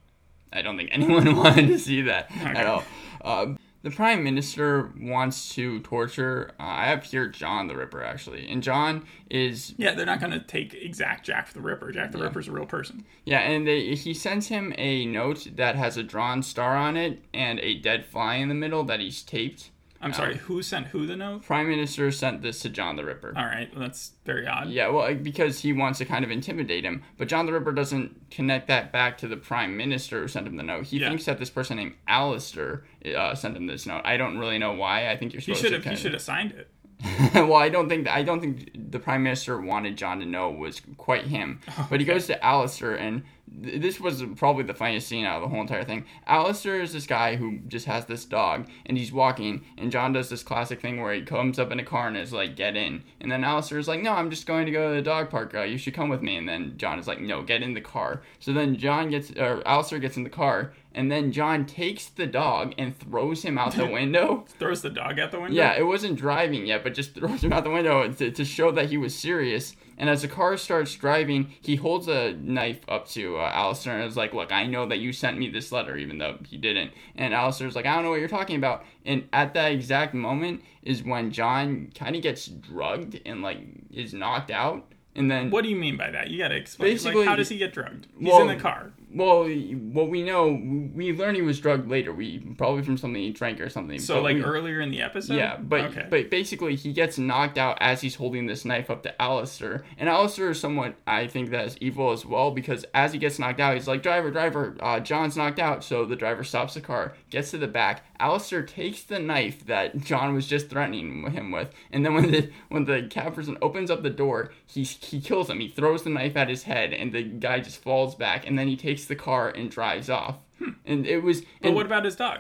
I 0.54 0.62
don't 0.62 0.78
think 0.78 0.90
anyone 0.94 1.36
wanted 1.44 1.68
to 1.68 1.80
see 1.80 2.02
that 2.04 2.32
Okay. 2.32 2.46
at 2.60 2.66
all. 2.66 2.84
Uh, 3.22 3.48
the 3.84 3.92
prime 3.92 4.24
minister 4.24 4.92
wants 5.00 5.54
to 5.56 5.80
torture. 5.82 6.52
Uh, 6.60 6.64
I 6.64 6.86
have 6.86 7.04
here 7.04 7.28
John 7.28 7.68
the 7.68 7.76
Ripper 7.76 8.04
actually, 8.04 8.48
and 8.50 8.62
John 8.64 9.06
is 9.30 9.74
Yeah, 9.78 9.94
they're 9.94 10.06
not 10.06 10.20
going 10.20 10.32
to 10.32 10.40
take 10.40 10.74
exact 10.74 11.26
Jack 11.26 11.54
the 11.54 11.62
Ripper. 11.62 11.92
Jack 11.92 12.12
the 12.12 12.18
Ripper's 12.18 12.48
a 12.48 12.52
real 12.52 12.66
person. 12.66 13.06
yeah, 13.26 13.40
and 13.40 13.68
they, 13.68 13.96
he 13.96 14.14
sends 14.14 14.48
him 14.48 14.74
a 14.78 15.06
note 15.06 15.48
that 15.56 15.76
has 15.76 15.98
a 15.98 16.04
drawn 16.04 16.44
star 16.44 16.76
on 16.76 16.98
it 16.98 17.24
and 17.34 17.60
a 17.60 17.76
dead 17.80 18.06
fly 18.06 18.36
in 18.36 18.50
the 18.50 18.56
middle 18.56 18.84
that 18.84 19.00
he's 19.00 19.22
taped. 19.22 19.72
I'm 20.02 20.14
sorry, 20.14 20.38
who 20.38 20.62
sent 20.62 20.88
who 20.88 21.06
the 21.08 21.16
note? 21.16 21.44
Prime 21.46 21.68
minister 21.68 22.12
sent 22.12 22.42
this 22.42 22.60
to 22.62 22.70
John 22.70 22.96
the 22.96 23.04
Ripper. 23.06 23.34
All 23.36 23.46
right, 23.46 23.70
well, 23.72 23.82
that's 23.82 24.12
very 24.26 24.46
odd. 24.48 24.70
Yeah, 24.70 24.90
well, 24.90 25.14
because 25.16 25.60
he 25.62 25.74
wants 25.74 25.98
to 26.00 26.06
kind 26.06 26.24
of 26.24 26.32
intimidate 26.32 26.84
him. 26.86 27.04
But 27.18 27.28
John 27.28 27.46
the 27.46 27.54
Ripper 27.54 27.72
doesn't 27.72 28.30
connect 28.30 28.68
that 28.68 28.92
back 28.92 29.18
to 29.20 29.28
the 29.28 29.38
prime 29.38 29.76
minister 29.76 30.22
who 30.22 30.28
sent 30.28 30.46
him 30.48 30.56
the 30.58 30.64
note. 30.64 30.86
He 30.88 31.00
Yeah. 31.00 31.10
thinks 31.10 31.26
that 31.26 31.40
this 31.40 31.50
person 31.50 31.78
named 31.78 31.96
Alistair 32.08 32.84
uh, 33.16 33.34
sent 33.36 33.58
him 33.58 33.68
this 33.68 33.86
note. 33.86 34.02
I 34.06 34.18
don't 34.18 34.38
really 34.38 34.58
know 34.58 34.74
why. 34.74 35.10
I 35.10 35.18
think 35.18 35.34
you're 35.34 35.40
He 35.42 35.54
supposed 35.54 35.62
should 35.62 35.82
to. 35.82 35.90
have. 35.90 35.98
He 35.98 36.02
should 36.02 36.14
have 36.14 36.22
signed 36.22 36.52
it. 36.52 36.70
well, 37.36 37.56
I 37.56 37.70
don't 37.70 37.90
think 37.90 38.08
I 38.08 38.24
don't 38.24 38.40
think 38.40 38.72
the 38.92 39.00
prime 39.00 39.22
minister 39.22 39.60
wanted 39.62 39.98
John 39.98 40.20
to 40.20 40.26
know 40.26 40.50
was 40.50 40.82
quite 40.98 41.26
him. 41.26 41.62
But 41.90 42.00
he 42.00 42.06
goes 42.06 42.26
to 42.28 42.44
Alistair, 42.44 42.96
and 42.96 43.24
th- 43.64 43.82
this 43.82 44.00
was 44.00 44.24
probably 44.36 44.64
the 44.64 44.74
funniest 44.74 45.08
scene 45.08 45.24
out 45.24 45.38
of 45.38 45.42
the 45.44 45.48
whole 45.48 45.62
entire 45.62 45.84
thing. 45.84 46.06
Alistair 46.26 46.82
is 46.82 46.94
this 46.94 47.06
guy 47.06 47.36
who 47.36 47.60
just 47.68 47.86
has 47.86 48.06
this 48.06 48.26
dog, 48.26 48.68
and 48.86 48.98
he's 48.98 49.12
walking, 49.12 49.64
and 49.78 49.92
John 49.92 50.12
does 50.12 50.30
this 50.30 50.44
classic 50.44 50.82
thing 50.82 51.00
where 51.00 51.14
he 51.14 51.22
comes 51.22 51.60
up 51.60 51.72
in 51.72 51.80
a 51.80 51.84
car 51.84 52.08
and 52.08 52.18
is 52.18 52.34
like, 52.34 52.56
"Get 52.56 52.76
in," 52.76 53.04
and 53.22 53.32
then 53.32 53.44
Alistair 53.44 53.78
is 53.78 53.88
like, 53.88 54.02
"No, 54.02 54.14
I'm 54.14 54.32
just 54.32 54.48
going 54.48 54.66
to 54.66 54.72
go 54.72 54.90
to 54.90 54.96
the 54.96 55.02
dog 55.02 55.30
park. 55.30 55.54
Uh, 55.54 55.62
you 55.62 55.78
should 55.78 55.94
come 55.94 56.10
with 56.10 56.24
me." 56.24 56.36
And 56.36 56.50
then 56.50 56.74
John 56.78 56.98
is 56.98 57.08
like, 57.08 57.22
"No, 57.22 57.44
get 57.44 57.62
in 57.62 57.76
the 57.76 57.82
car." 57.82 58.24
So 58.40 58.54
then 58.54 58.76
John 58.76 59.12
gets, 59.12 59.32
or 59.32 59.62
Alistair 59.68 60.00
gets 60.00 60.18
in 60.18 60.24
the 60.24 60.30
car, 60.32 60.74
and 60.98 61.12
then 61.12 61.32
John 61.32 61.66
takes 61.68 62.08
the 62.08 62.26
dog 62.26 62.74
and 62.80 62.98
throws 62.98 63.44
him 63.44 63.56
out 63.60 63.76
the 63.76 63.86
window. 64.00 64.46
Throws 64.58 64.82
the 64.82 64.90
dog 64.90 65.20
out 65.20 65.30
the 65.32 65.40
window. 65.40 65.56
Yeah, 65.56 65.74
it 65.78 65.84
wasn't 65.86 66.18
driving 66.18 66.66
yet, 66.66 66.84
but 66.84 66.96
just 66.96 67.14
throws 67.14 67.44
him 67.44 67.54
out 67.54 67.64
the 67.64 67.70
window 67.70 68.12
to, 68.12 68.32
to 68.32 68.44
show 68.44 68.72
that 68.72 68.90
he 68.90 68.98
was 68.98 69.14
serious. 69.16 69.76
And 70.00 70.10
as 70.10 70.24
the 70.24 70.28
car 70.28 70.58
starts 70.58 70.96
driving, 70.96 71.54
he 71.62 71.76
holds 71.76 72.08
a 72.08 72.34
knife 72.34 72.80
up 72.88 73.08
to 73.10 73.38
uh, 73.38 73.52
Alistair 73.54 73.96
and 74.00 74.06
is 74.10 74.18
like, 74.18 74.34
Look, 74.34 74.52
I 74.52 74.66
know 74.66 74.88
that 74.88 74.98
you 74.98 75.14
sent 75.14 75.38
me 75.38 75.50
this 75.50 75.72
letter, 75.72 75.98
even 75.98 76.18
though 76.18 76.40
he 76.48 76.58
didn't. 76.58 76.92
And 77.16 77.32
Alistair's 77.32 77.76
like, 77.76 77.86
I 77.86 77.94
don't 77.94 78.04
know 78.04 78.10
what 78.10 78.20
you're 78.20 78.28
talking 78.28 78.56
about. 78.56 78.84
And 79.06 79.28
at 79.34 79.54
that 79.54 79.72
exact 79.72 80.16
moment 80.16 80.64
is 80.82 81.04
when 81.04 81.32
John 81.32 81.92
kind 81.94 82.16
of 82.16 82.24
gets 82.24 82.48
drugged 82.48 83.22
and, 83.24 83.44
like, 83.44 83.60
is 83.92 84.14
knocked 84.16 84.50
out. 84.52 84.92
And 85.16 85.32
then. 85.32 85.50
What 85.50 85.64
do 85.64 85.70
you 85.70 85.76
mean 85.76 85.98
by 85.98 86.12
that? 86.12 86.30
You 86.30 86.38
got 86.38 86.50
to 86.50 86.56
explain. 86.56 86.92
Basically- 86.92 87.22
like, 87.22 87.28
how 87.30 87.36
does 87.36 87.50
he 87.50 87.58
get 87.58 87.74
drugged? 87.74 88.08
He's 88.20 88.30
Well, 88.30 88.42
in 88.42 88.48
the 88.56 88.62
car. 88.62 88.92
Well, 89.14 89.48
what 89.48 90.10
we 90.10 90.22
know, 90.22 90.48
we 90.94 91.14
learn 91.14 91.36
he 91.36 91.42
was 91.42 91.60
drugged 91.60 91.90
later. 91.90 92.14
We 92.14 92.40
probably 92.58 92.84
from 92.84 92.98
something 92.98 93.22
he 93.22 93.32
drank 93.32 93.62
or 93.62 93.70
something. 93.70 94.00
So 94.00 94.16
but 94.16 94.24
like 94.24 94.36
we- 94.36 94.44
earlier 94.44 94.82
in 94.82 94.92
the 94.92 95.02
episode. 95.02 95.36
Yeah, 95.36 95.58
but 95.58 95.86
okay. 95.86 96.08
but 96.10 96.30
basically 96.30 96.76
he 96.76 96.92
gets 96.92 97.18
knocked 97.18 97.58
out 97.58 97.78
as 97.80 98.02
he's 98.02 98.16
holding 98.16 98.48
this 98.48 98.66
knife 98.66 98.90
up 98.90 99.04
to 99.04 99.22
Alistair. 99.22 99.86
And 99.98 100.10
Alistair 100.10 100.50
is 100.50 100.60
somewhat 100.60 100.96
I 101.08 101.28
think 101.28 101.52
that 101.52 101.66
is 101.66 101.78
evil 101.80 102.12
as 102.12 102.26
well 102.26 102.52
because 102.52 102.86
as 102.94 103.14
he 103.14 103.20
gets 103.20 103.40
knocked 103.40 103.60
out, 103.60 103.76
he's 103.76 103.88
like, 103.88 104.04
Driver, 104.04 104.30
driver, 104.30 104.76
uh, 104.82 105.00
John's 105.00 105.38
knocked 105.38 105.60
out. 105.60 105.84
So 105.84 106.06
the 106.06 106.16
driver 106.16 106.44
stops 106.44 106.74
the 106.74 106.82
car, 106.82 107.14
gets 107.30 107.52
to 107.52 107.58
the 107.58 107.68
back. 107.68 108.04
Alistair 108.20 108.64
takes 108.64 109.04
the 109.04 109.20
knife 109.20 109.66
that 109.68 109.98
John 110.00 110.34
was 110.34 110.48
just 110.48 110.70
threatening 110.70 111.30
him 111.32 111.52
with, 111.52 111.72
and 111.92 112.06
then 112.06 112.14
when 112.14 112.32
the 112.32 112.50
when 112.70 112.86
the 112.86 113.08
cab 113.10 113.36
person 113.36 113.58
opens 113.62 113.92
up 113.92 114.02
the 114.04 114.10
door, 114.10 114.52
he 114.66 114.84
he 114.84 115.22
kills 115.22 115.50
him. 115.50 115.60
He 115.60 115.68
throws 115.68 116.04
the 116.04 116.10
knife 116.10 116.36
at 116.36 116.50
his 116.50 116.64
head, 116.64 116.94
and 116.94 117.12
the 117.12 117.24
guy 117.24 117.60
just 117.60 117.82
falls 117.82 118.16
back, 118.16 118.48
and 118.48 118.58
then 118.58 118.68
he 118.68 118.76
takes 118.76 118.97
the 119.06 119.16
car 119.16 119.50
and 119.50 119.70
drives 119.70 120.10
off. 120.10 120.38
Hmm. 120.60 120.72
And 120.86 121.06
it 121.06 121.24
was 121.24 121.42
but 121.42 121.68
and 121.68 121.76
what 121.76 121.86
about 121.86 122.06
his 122.06 122.16
dog? 122.16 122.40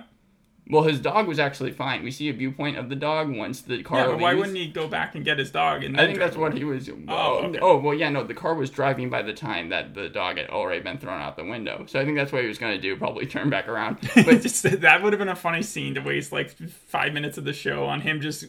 Well, 0.70 0.84
his 0.84 1.00
dog 1.00 1.28
was 1.28 1.40
actually 1.40 1.72
fine. 1.72 2.04
We 2.04 2.12
see 2.12 2.30
a 2.30 2.34
viewpoint 2.34 2.78
of 2.78 2.90
the 2.90 2.96
dog 2.96 3.34
once 3.34 3.62
the 3.62 3.84
car. 3.84 4.00
Yeah, 4.00 4.08
but 4.08 4.20
why 4.20 4.32
leaves. 4.32 4.40
wouldn't 4.40 4.58
he 4.58 4.68
go 4.68 4.88
back 4.88 5.16
and 5.16 5.24
get 5.24 5.40
his 5.40 5.52
dog? 5.52 5.84
And 5.84 6.00
I 6.00 6.06
think 6.06 6.20
that's 6.20 6.36
what 6.36 6.58
he 6.58 6.64
was. 6.66 6.90
Oh, 7.08 7.38
okay. 7.46 7.60
oh, 7.62 7.78
well, 7.78 7.94
yeah, 7.94 8.10
no, 8.10 8.24
the 8.24 8.34
car 8.34 8.54
was 8.54 8.70
driving 8.70 9.10
by 9.10 9.22
the 9.22 9.34
time 9.34 9.70
that 9.70 9.94
the 9.94 10.10
dog 10.10 10.38
had 10.38 10.50
already 10.50 10.82
been 10.82 10.98
thrown 10.98 11.22
out 11.22 11.38
the 11.38 11.46
window. 11.46 11.86
So 11.88 12.00
I 12.00 12.06
think 12.06 12.18
that's 12.18 12.32
what 12.32 12.42
he 12.42 12.48
was 12.48 12.58
going 12.58 12.76
to 12.76 12.82
do, 12.82 12.98
probably 12.98 13.26
turn 13.26 13.50
back 13.50 13.68
around. 13.68 13.98
But 14.28 14.42
just 14.42 14.64
that 14.64 15.04
would 15.04 15.14
have 15.14 15.20
been 15.20 15.30
a 15.30 15.36
funny 15.36 15.62
scene 15.62 15.94
to 15.96 16.02
waste 16.02 16.32
like 16.32 16.50
five 16.50 17.14
minutes 17.14 17.38
of 17.38 17.46
the 17.46 17.54
show 17.54 17.86
on 17.86 18.02
him 18.02 18.20
just 18.20 18.46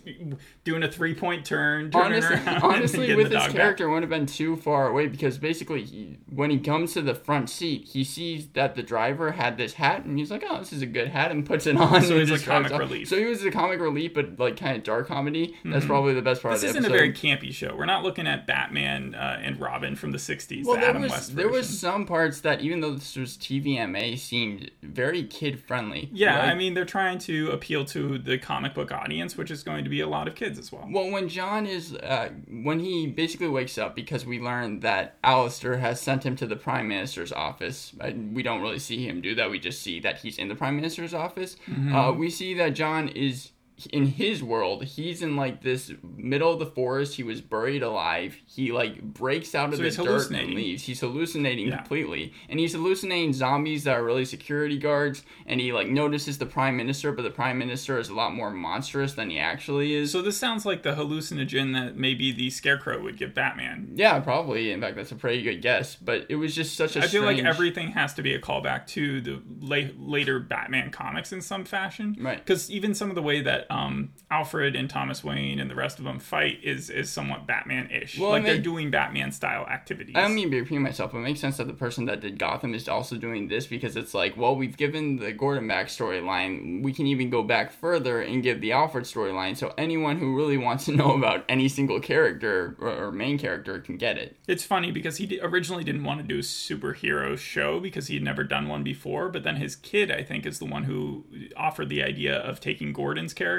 doing 0.64 0.82
a 0.82 0.90
three 0.90 1.14
point 1.14 1.44
turn, 1.44 1.90
turning 1.90 2.25
honestly, 2.25 2.52
honestly 2.62 3.14
with 3.14 3.30
his 3.30 3.46
character, 3.48 3.84
it 3.84 3.88
wouldn't 3.88 4.10
have 4.10 4.18
been 4.18 4.26
too 4.26 4.56
far 4.56 4.88
away 4.88 5.06
because 5.06 5.38
basically, 5.38 5.84
he, 5.84 6.18
when 6.28 6.50
he 6.50 6.58
comes 6.58 6.94
to 6.94 7.02
the 7.02 7.14
front 7.14 7.48
seat, 7.48 7.84
he 7.92 8.02
sees 8.02 8.48
that 8.54 8.75
the 8.75 8.82
driver 8.82 9.32
had 9.32 9.56
this 9.56 9.75
hat, 9.75 10.04
and 10.04 10.18
he's 10.18 10.30
like, 10.30 10.42
"Oh, 10.48 10.58
this 10.58 10.72
is 10.72 10.82
a 10.82 10.87
good 10.87 11.08
hat," 11.08 11.30
and 11.30 11.46
puts 11.46 11.66
it 11.66 11.76
on. 11.76 12.07
So 12.08 12.18
he's 12.18 12.28
just 12.28 12.44
a 12.44 12.46
comic 12.46 12.72
relief. 12.72 13.08
So 13.08 13.16
he 13.16 13.24
was 13.24 13.44
a 13.44 13.50
comic 13.50 13.80
relief, 13.80 14.14
but 14.14 14.38
like 14.38 14.56
kind 14.56 14.76
of 14.76 14.82
dark 14.82 15.08
comedy. 15.08 15.56
That's 15.64 15.86
probably 15.86 16.14
the 16.14 16.22
best 16.22 16.42
part 16.42 16.54
This 16.54 16.64
of 16.64 16.72
the 16.72 16.78
isn't 16.80 16.92
a 16.92 16.96
very 16.96 17.12
campy 17.12 17.52
show. 17.52 17.74
We're 17.76 17.86
not 17.86 18.02
looking 18.02 18.26
at 18.26 18.46
Batman 18.46 19.14
uh, 19.14 19.40
and 19.42 19.60
Robin 19.60 19.96
from 19.96 20.12
the 20.12 20.18
'60s, 20.18 20.64
Well, 20.64 20.74
the 20.74 20.80
there 20.80 20.90
Adam 20.90 21.02
was 21.02 21.10
West 21.10 21.36
there 21.36 21.46
version. 21.46 21.58
was 21.58 21.78
some 21.78 22.06
parts 22.06 22.40
that 22.42 22.60
even 22.60 22.80
though 22.80 22.94
this 22.94 23.16
was 23.16 23.36
TVMA 23.36 24.18
seemed 24.18 24.70
very 24.82 25.24
kid 25.24 25.60
friendly. 25.60 26.08
Yeah, 26.12 26.40
I 26.40 26.54
mean 26.54 26.74
they're 26.74 26.84
trying 26.84 27.18
to 27.20 27.50
appeal 27.50 27.84
to 27.86 28.18
the 28.18 28.38
comic 28.38 28.74
book 28.74 28.92
audience, 28.92 29.36
which 29.36 29.50
is 29.50 29.62
going 29.62 29.84
to 29.84 29.90
be 29.90 30.00
a 30.00 30.08
lot 30.08 30.28
of 30.28 30.34
kids 30.34 30.58
as 30.58 30.72
well. 30.72 30.86
Well, 30.90 31.10
when 31.10 31.28
John 31.28 31.66
is, 31.66 31.94
uh, 31.94 32.30
when 32.50 32.80
he 32.80 33.06
basically 33.06 33.48
wakes 33.48 33.78
up 33.78 33.94
because 33.94 34.24
we 34.24 34.40
learn 34.40 34.80
that 34.80 35.16
Alistair 35.24 35.78
has 35.78 36.00
sent 36.00 36.24
him 36.24 36.36
to 36.36 36.46
the 36.46 36.56
Prime 36.56 36.88
Minister's 36.88 37.32
office. 37.32 37.92
We 38.32 38.42
don't 38.42 38.60
really 38.60 38.78
see 38.78 39.06
him 39.06 39.20
do 39.20 39.34
that. 39.34 39.50
We 39.50 39.58
just 39.58 39.82
see 39.82 40.00
that 40.00 40.18
he's 40.18 40.38
in 40.38 40.48
the 40.48 40.54
Prime 40.54 40.76
Minister's 40.76 41.14
office. 41.14 41.56
Mm-hmm. 41.68 41.94
Uh, 41.94 41.98
Uh, 41.99 42.11
mm-hmm. 42.11 42.21
we 42.21 42.31
see 42.31 42.55
that 42.55 42.71
John 42.71 43.09
is 43.09 43.50
in 43.87 44.06
his 44.06 44.42
world. 44.42 44.85
He's 44.85 45.23
in 45.23 45.37
like 45.37 45.62
this 45.62 45.92
middle 46.02 46.52
of 46.52 46.58
the 46.58 46.66
forest. 46.66 47.14
He 47.14 47.23
was 47.23 47.40
buried 47.40 47.82
alive. 47.82 48.37
He 48.47 48.73
like 48.73 49.00
breaks 49.02 49.54
out 49.54 49.70
of 49.73 49.76
So 49.76 49.82
the 49.82 49.90
dirt 49.90 50.30
and 50.30 50.54
leaves. 50.54 50.82
He's 50.85 51.00
hallucinating 51.00 51.68
Yeah. 51.68 51.76
completely, 51.78 52.32
and 52.49 52.58
he's 52.58 52.73
hallucinating 52.73 53.32
zombies 53.32 53.85
that 53.85 53.97
are 53.97 54.04
really 54.04 54.25
security 54.25 54.78
guards. 54.78 55.23
And 55.47 55.61
he 55.61 55.73
like 55.73 55.88
notices 55.88 56.38
the 56.38 56.47
Prime 56.47 56.76
Minister, 56.76 57.12
but 57.12 57.23
the 57.23 57.30
Prime 57.30 57.58
Minister 57.58 57.99
is 57.99 58.08
a 58.08 58.14
lot 58.14 58.35
more 58.35 58.50
monstrous 58.50 59.14
than 59.14 59.30
he 59.30 59.38
actually 59.38 59.94
is. 59.94 60.11
So 60.12 60.23
this 60.23 60.37
sounds 60.37 60.66
like 60.66 60.82
the 60.82 60.94
hallucinogen 60.94 61.73
that 61.75 61.97
maybe 61.97 62.32
the 62.32 62.50
Scarecrow 62.50 63.00
would 63.02 63.16
give 63.16 63.35
Batman. 63.35 63.92
Yeah, 63.94 64.18
probably. 64.20 64.73
In 64.73 64.80
fact, 64.80 64.97
that's 64.97 65.12
a 65.12 65.16
pretty 65.16 65.42
good 65.42 65.62
guess. 65.62 65.97
But 65.97 66.26
it 66.28 66.37
was 66.37 66.54
just 66.54 66.76
such 66.76 66.97
a 66.97 67.00
I 67.04 67.06
feel 67.06 67.23
like 67.23 67.38
everything 67.38 67.92
has 67.92 68.14
to 68.14 68.23
be 68.23 68.35
a 68.35 68.40
callback 68.40 68.87
to 68.88 69.20
the 69.20 69.42
la- 69.61 69.90
later 69.99 70.38
Batman 70.40 70.90
comics 70.90 71.32
in 71.32 71.40
some 71.40 71.64
fashion. 71.64 72.16
Right. 72.18 72.38
Because 72.38 72.70
even 72.70 72.94
some 72.94 73.08
of 73.11 73.14
the 73.14 73.23
way 73.23 73.40
that 73.42 73.66
um, 73.70 74.10
Alfred 74.30 74.76
and 74.76 74.88
Thomas 74.88 75.22
Wayne 75.22 75.58
and 75.58 75.70
the 75.70 75.75
rest 75.75 75.98
of 75.98 76.04
them 76.04 76.18
fight 76.18 76.58
is 76.62 76.90
is 76.90 77.10
somewhat 77.10 77.46
Batman-ish. 77.46 78.18
Well, 78.18 78.30
like 78.30 78.44
they're 78.44 78.58
doing 78.58 78.90
Batman 78.90 79.32
style 79.32 79.66
activities. 79.66 80.14
I 80.16 80.22
don't 80.22 80.34
mean 80.34 80.50
to 80.50 80.60
repeat 80.60 80.78
myself, 80.78 81.12
but 81.12 81.18
it 81.18 81.22
makes 81.22 81.40
sense 81.40 81.56
that 81.58 81.66
the 81.66 81.72
person 81.72 82.06
that 82.06 82.20
did 82.20 82.38
Gotham 82.38 82.75
is 82.75 82.88
also 82.88 83.16
doing 83.16 83.48
this 83.48 83.66
because 83.66 83.96
it's 83.96 84.14
like, 84.14 84.37
well, 84.37 84.56
we've 84.56 84.76
given 84.76 85.16
the 85.16 85.32
Gordon 85.32 85.68
back 85.68 85.88
storyline. 85.88 86.82
We 86.82 86.92
can 86.92 87.06
even 87.06 87.30
go 87.30 87.42
back 87.42 87.72
further 87.72 88.20
and 88.20 88.42
give 88.42 88.60
the 88.60 88.72
Alfred 88.72 89.04
storyline. 89.04 89.56
So 89.56 89.75
anyone 89.76 90.18
who 90.18 90.37
really 90.37 90.56
wants 90.56 90.87
to 90.87 90.92
know 90.92 91.14
about 91.14 91.44
any 91.48 91.68
single 91.68 92.00
character 92.00 92.76
or, 92.78 93.06
or 93.06 93.12
main 93.12 93.38
character 93.38 93.78
can 93.80 93.96
get 93.96 94.18
it. 94.18 94.37
It's 94.46 94.64
funny 94.64 94.90
because 94.92 95.16
he 95.18 95.26
di- 95.26 95.40
originally 95.40 95.84
didn't 95.84 96.04
want 96.04 96.20
to 96.20 96.26
do 96.26 96.38
a 96.38 96.42
superhero 96.42 97.37
show 97.37 97.80
because 97.80 98.06
he 98.06 98.14
had 98.14 98.22
never 98.22 98.44
done 98.44 98.68
one 98.68 98.82
before. 98.82 99.28
But 99.28 99.42
then 99.42 99.56
his 99.56 99.76
kid, 99.76 100.10
I 100.10 100.22
think, 100.22 100.46
is 100.46 100.58
the 100.58 100.64
one 100.64 100.84
who 100.84 101.25
offered 101.56 101.88
the 101.88 102.02
idea 102.02 102.37
of 102.37 102.60
taking 102.60 102.92
Gordon's 102.92 103.34
character 103.34 103.57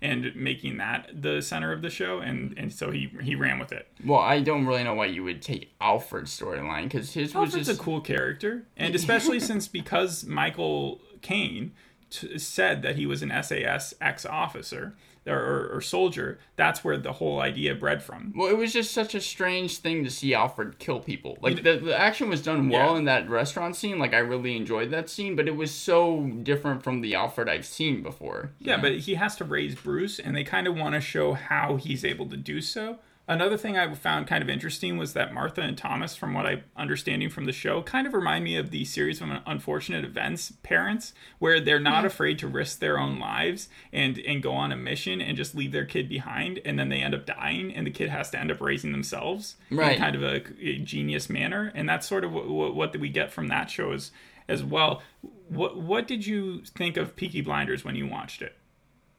and 0.00 0.34
making 0.34 0.78
that 0.78 1.08
the 1.12 1.40
center 1.40 1.72
of 1.72 1.82
the 1.82 1.90
show, 1.90 2.18
and 2.18 2.54
and 2.56 2.72
so 2.72 2.90
he 2.90 3.12
he 3.22 3.34
ran 3.34 3.58
with 3.58 3.72
it. 3.72 3.88
Well, 4.04 4.20
I 4.20 4.40
don't 4.40 4.66
really 4.66 4.84
know 4.84 4.94
why 4.94 5.06
you 5.06 5.24
would 5.24 5.42
take 5.42 5.72
Alfred's 5.80 6.38
storyline 6.38 6.84
because 6.84 7.14
his 7.14 7.34
was 7.34 7.50
Alfred's 7.50 7.68
just 7.68 7.80
a 7.80 7.82
cool 7.82 8.00
character, 8.00 8.64
and 8.76 8.94
especially 8.94 9.40
since 9.50 9.68
because 9.68 10.24
Michael 10.24 11.00
Caine 11.20 11.72
t- 12.10 12.38
said 12.38 12.82
that 12.82 12.96
he 12.96 13.06
was 13.06 13.22
an 13.22 13.32
SAS 13.42 13.94
ex 14.00 14.24
officer 14.26 14.94
or, 15.26 15.36
or, 15.38 15.70
or 15.76 15.80
soldier, 15.80 16.38
that's 16.56 16.82
where 16.82 16.96
the 16.96 17.12
whole 17.12 17.40
idea 17.40 17.74
bred 17.74 18.02
from. 18.02 18.32
Well, 18.36 18.48
it 18.48 18.56
was 18.56 18.72
just 18.72 18.90
such 18.92 19.14
a 19.14 19.20
strange 19.20 19.78
thing 19.78 20.02
to 20.04 20.10
see 20.10 20.34
Alfred 20.34 20.78
kill 20.78 20.98
people. 21.00 21.38
Like 21.40 21.62
the, 21.62 21.76
the 21.78 21.96
action 21.98 22.28
was 22.28 22.42
done 22.42 22.68
well 22.68 22.92
Yeah. 22.92 22.98
in 22.98 23.04
that 23.04 23.28
restaurant 23.30 23.76
scene. 23.76 23.98
Like 23.98 24.14
I 24.14 24.18
really 24.18 24.56
enjoyed 24.56 24.90
that 24.90 25.08
scene, 25.08 25.36
but 25.36 25.46
it 25.46 25.54
was 25.56 25.70
so 25.72 26.22
different 26.42 26.82
from 26.82 27.00
the 27.02 27.14
Alfred 27.14 27.48
I've 27.48 27.66
seen 27.66 28.02
before. 28.02 28.50
Yeah, 28.58 28.80
but 28.80 28.92
he 28.98 29.14
has 29.14 29.36
to 29.36 29.44
raise 29.44 29.74
Bruce, 29.74 30.18
and 30.18 30.34
they 30.36 30.44
kind 30.44 30.66
of 30.66 30.76
want 30.76 30.94
to 30.94 31.00
show 31.00 31.34
how 31.34 31.76
he's 31.76 32.04
able 32.04 32.26
to 32.26 32.36
do 32.36 32.60
so. 32.60 32.98
Another 33.28 33.56
thing 33.56 33.78
I 33.78 33.94
found 33.94 34.26
kind 34.26 34.42
of 34.42 34.50
interesting 34.50 34.98
was 34.98 35.12
that 35.12 35.32
Martha 35.32 35.60
and 35.60 35.78
Thomas, 35.78 36.16
from 36.16 36.34
what 36.34 36.44
I'm 36.44 36.64
understanding 36.76 37.30
from 37.30 37.44
the 37.44 37.52
show, 37.52 37.80
kind 37.80 38.04
of 38.06 38.14
remind 38.14 38.42
me 38.42 38.56
of 38.56 38.70
the 38.70 38.84
series 38.84 39.20
of 39.20 39.28
unfortunate 39.46 40.04
events 40.04 40.52
parents, 40.64 41.14
where 41.38 41.60
they're 41.60 41.78
not 41.78 41.98
mm-hmm. 41.98 42.06
afraid 42.06 42.38
to 42.40 42.48
risk 42.48 42.80
their 42.80 42.98
own 42.98 43.20
lives 43.20 43.68
and 43.92 44.18
and 44.18 44.42
go 44.42 44.52
on 44.52 44.72
a 44.72 44.76
mission 44.76 45.20
and 45.20 45.36
just 45.36 45.54
leave 45.54 45.70
their 45.70 45.84
kid 45.84 46.08
behind, 46.08 46.60
and 46.64 46.78
then 46.78 46.88
they 46.88 47.00
end 47.00 47.14
up 47.14 47.24
dying, 47.24 47.72
and 47.72 47.86
the 47.86 47.92
kid 47.92 48.10
has 48.10 48.28
to 48.30 48.40
end 48.40 48.50
up 48.50 48.60
raising 48.60 48.90
themselves 48.90 49.56
Right. 49.70 49.92
in 49.92 49.98
kind 49.98 50.16
of 50.16 50.22
a, 50.24 50.42
a 50.60 50.78
genius 50.78 51.30
manner, 51.30 51.70
and 51.76 51.88
that's 51.88 52.08
sort 52.08 52.24
of 52.24 52.32
what, 52.32 52.48
what, 52.48 52.74
what 52.74 52.96
we 52.96 53.08
get 53.08 53.30
from 53.30 53.46
that 53.48 53.70
show 53.70 53.92
as 53.92 54.10
as 54.48 54.64
well. 54.64 55.00
What 55.48 55.76
what 55.76 56.08
did 56.08 56.26
you 56.26 56.62
think 56.64 56.96
of 56.96 57.14
Peaky 57.14 57.40
Blinders 57.40 57.84
when 57.84 57.94
you 57.94 58.08
watched 58.08 58.42
it? 58.42 58.56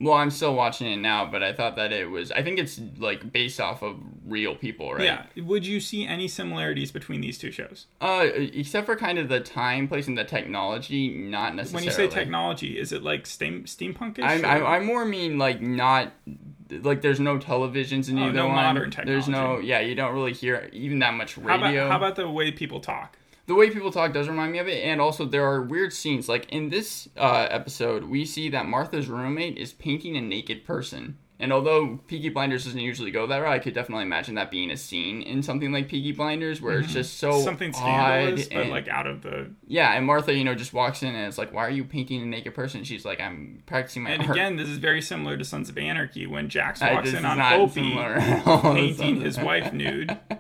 Well, 0.04 0.14
I'm 0.16 0.32
still 0.32 0.54
watching 0.54 0.88
it 0.92 0.98
now, 0.98 1.26
but 1.26 1.42
I 1.44 1.54
thought 1.54 1.78
that 1.78 1.94
it 1.94 2.10
was. 2.10 2.32
I 2.32 2.44
think 2.44 2.60
it's 2.60 2.80
like 2.98 3.32
based 3.32 3.62
off 3.62 3.82
of 3.82 3.96
real 4.26 4.54
people, 4.56 4.94
right? 4.94 5.04
Yeah. 5.04 5.26
Would 5.44 5.66
you 5.66 5.80
see 5.80 6.06
any 6.06 6.28
similarities 6.28 6.92
between 6.92 7.22
these 7.22 7.38
two 7.38 7.52
shows? 7.52 7.88
Uh, 8.02 8.28
except 8.36 8.86
for 8.86 8.96
kind 8.96 9.18
of 9.18 9.30
the 9.30 9.40
time, 9.40 9.88
place, 9.88 10.08
and 10.08 10.18
the 10.18 10.24
technology, 10.26 11.08
not 11.10 11.56
necessarily. 11.56 11.76
When 11.76 11.84
you 11.86 11.92
say 11.92 12.08
technology, 12.14 12.78
is 12.78 12.92
it 12.92 13.02
like 13.02 13.26
steam 13.26 13.64
steampunkish? 13.64 14.24
I, 14.24 14.42
I, 14.42 14.76
I 14.78 14.80
more 14.82 15.06
mean 15.06 15.38
like 15.38 15.62
not 15.62 16.12
like 16.70 17.02
there's 17.02 17.20
no 17.20 17.38
televisions 17.38 18.10
in 18.10 18.18
Oh, 18.20 18.24
either 18.24 18.34
no 18.34 18.48
one. 18.48 18.56
modern 18.56 18.94
There's 19.06 19.28
no 19.28 19.60
yeah, 19.60 19.80
you 19.80 19.96
don't 19.96 20.14
really 20.14 20.34
hear 20.34 20.70
even 20.74 21.00
that 21.00 21.14
much 21.14 21.36
how 21.36 21.42
radio. 21.44 21.86
about 21.86 21.92
how 21.92 21.98
about 21.98 22.16
the 22.16 22.30
way 22.30 22.52
people 22.52 22.80
talk? 22.80 23.18
The 23.46 23.56
way 23.56 23.70
people 23.70 23.92
talk 23.92 24.14
does 24.14 24.28
remind 24.28 24.52
me 24.52 24.60
of 24.60 24.68
it, 24.68 24.84
and 24.84 25.02
also 25.02 25.26
there 25.26 25.46
are 25.46 25.62
weird 25.62 25.94
scenes. 25.94 26.30
Like 26.30 26.50
in 26.52 26.70
this 26.70 27.10
uh, 27.18 27.48
episode, 27.50 28.06
we 28.06 28.26
see 28.26 28.50
that 28.50 28.66
Martha's 28.66 29.08
roommate 29.08 29.58
is 29.58 29.74
painting 29.74 30.16
a 30.18 30.22
naked 30.22 30.64
person. 30.66 31.18
And 31.40 31.52
although 31.52 32.00
Peaky 32.08 32.30
Blinders 32.30 32.64
doesn't 32.64 32.80
usually 32.80 33.12
go 33.12 33.28
that 33.28 33.38
route, 33.40 33.52
I 33.52 33.60
could 33.60 33.74
definitely 33.74 34.04
imagine 34.04 34.36
that 34.36 34.50
being 34.50 34.72
a 34.72 34.78
scene 34.78 35.22
in 35.24 35.44
something 35.44 35.74
like 35.74 35.90
Peaky 35.90 36.14
Blinders, 36.14 36.62
where 36.62 36.80
it's 36.80 36.94
just 36.94 37.18
so 37.18 37.32
Mm-hmm. 37.32 37.44
Something 37.44 37.74
scandalous, 37.74 38.48
but 38.48 38.68
like 38.68 38.88
out 38.88 39.08
of 39.08 39.24
the. 39.24 39.52
yeah. 39.68 39.92
And 39.94 40.06
Martha, 40.06 40.34
you 40.34 40.46
know, 40.46 40.56
just 40.56 40.72
walks 40.74 41.04
in 41.04 41.10
and 41.14 41.28
it's 41.28 41.38
like, 41.38 41.52
"Why 41.52 41.66
are 41.66 41.70
you 41.72 41.84
painting 41.84 42.22
a 42.22 42.26
naked 42.26 42.54
person?" 42.54 42.86
She's 42.86 43.04
like, 43.04 43.20
"I'm 43.20 43.62
practicing 43.66 44.04
my 44.04 44.12
And 44.12 44.22
art." 44.22 44.32
again, 44.32 44.56
this 44.56 44.70
is 44.70 44.78
very 44.78 45.02
similar 45.02 45.36
to 45.36 45.44
Sons 45.44 45.68
of 45.68 45.78
Anarchy 45.78 46.28
when 46.28 46.48
Jax 46.48 46.80
walks 46.80 47.12
in 47.12 47.26
on 47.26 47.42
Opie 47.42 47.74
similar 47.90 48.14
at 48.16 48.48
all. 48.48 48.62
painting 48.74 49.20
his 49.20 49.38
wife 49.38 49.74
nude, 49.74 50.18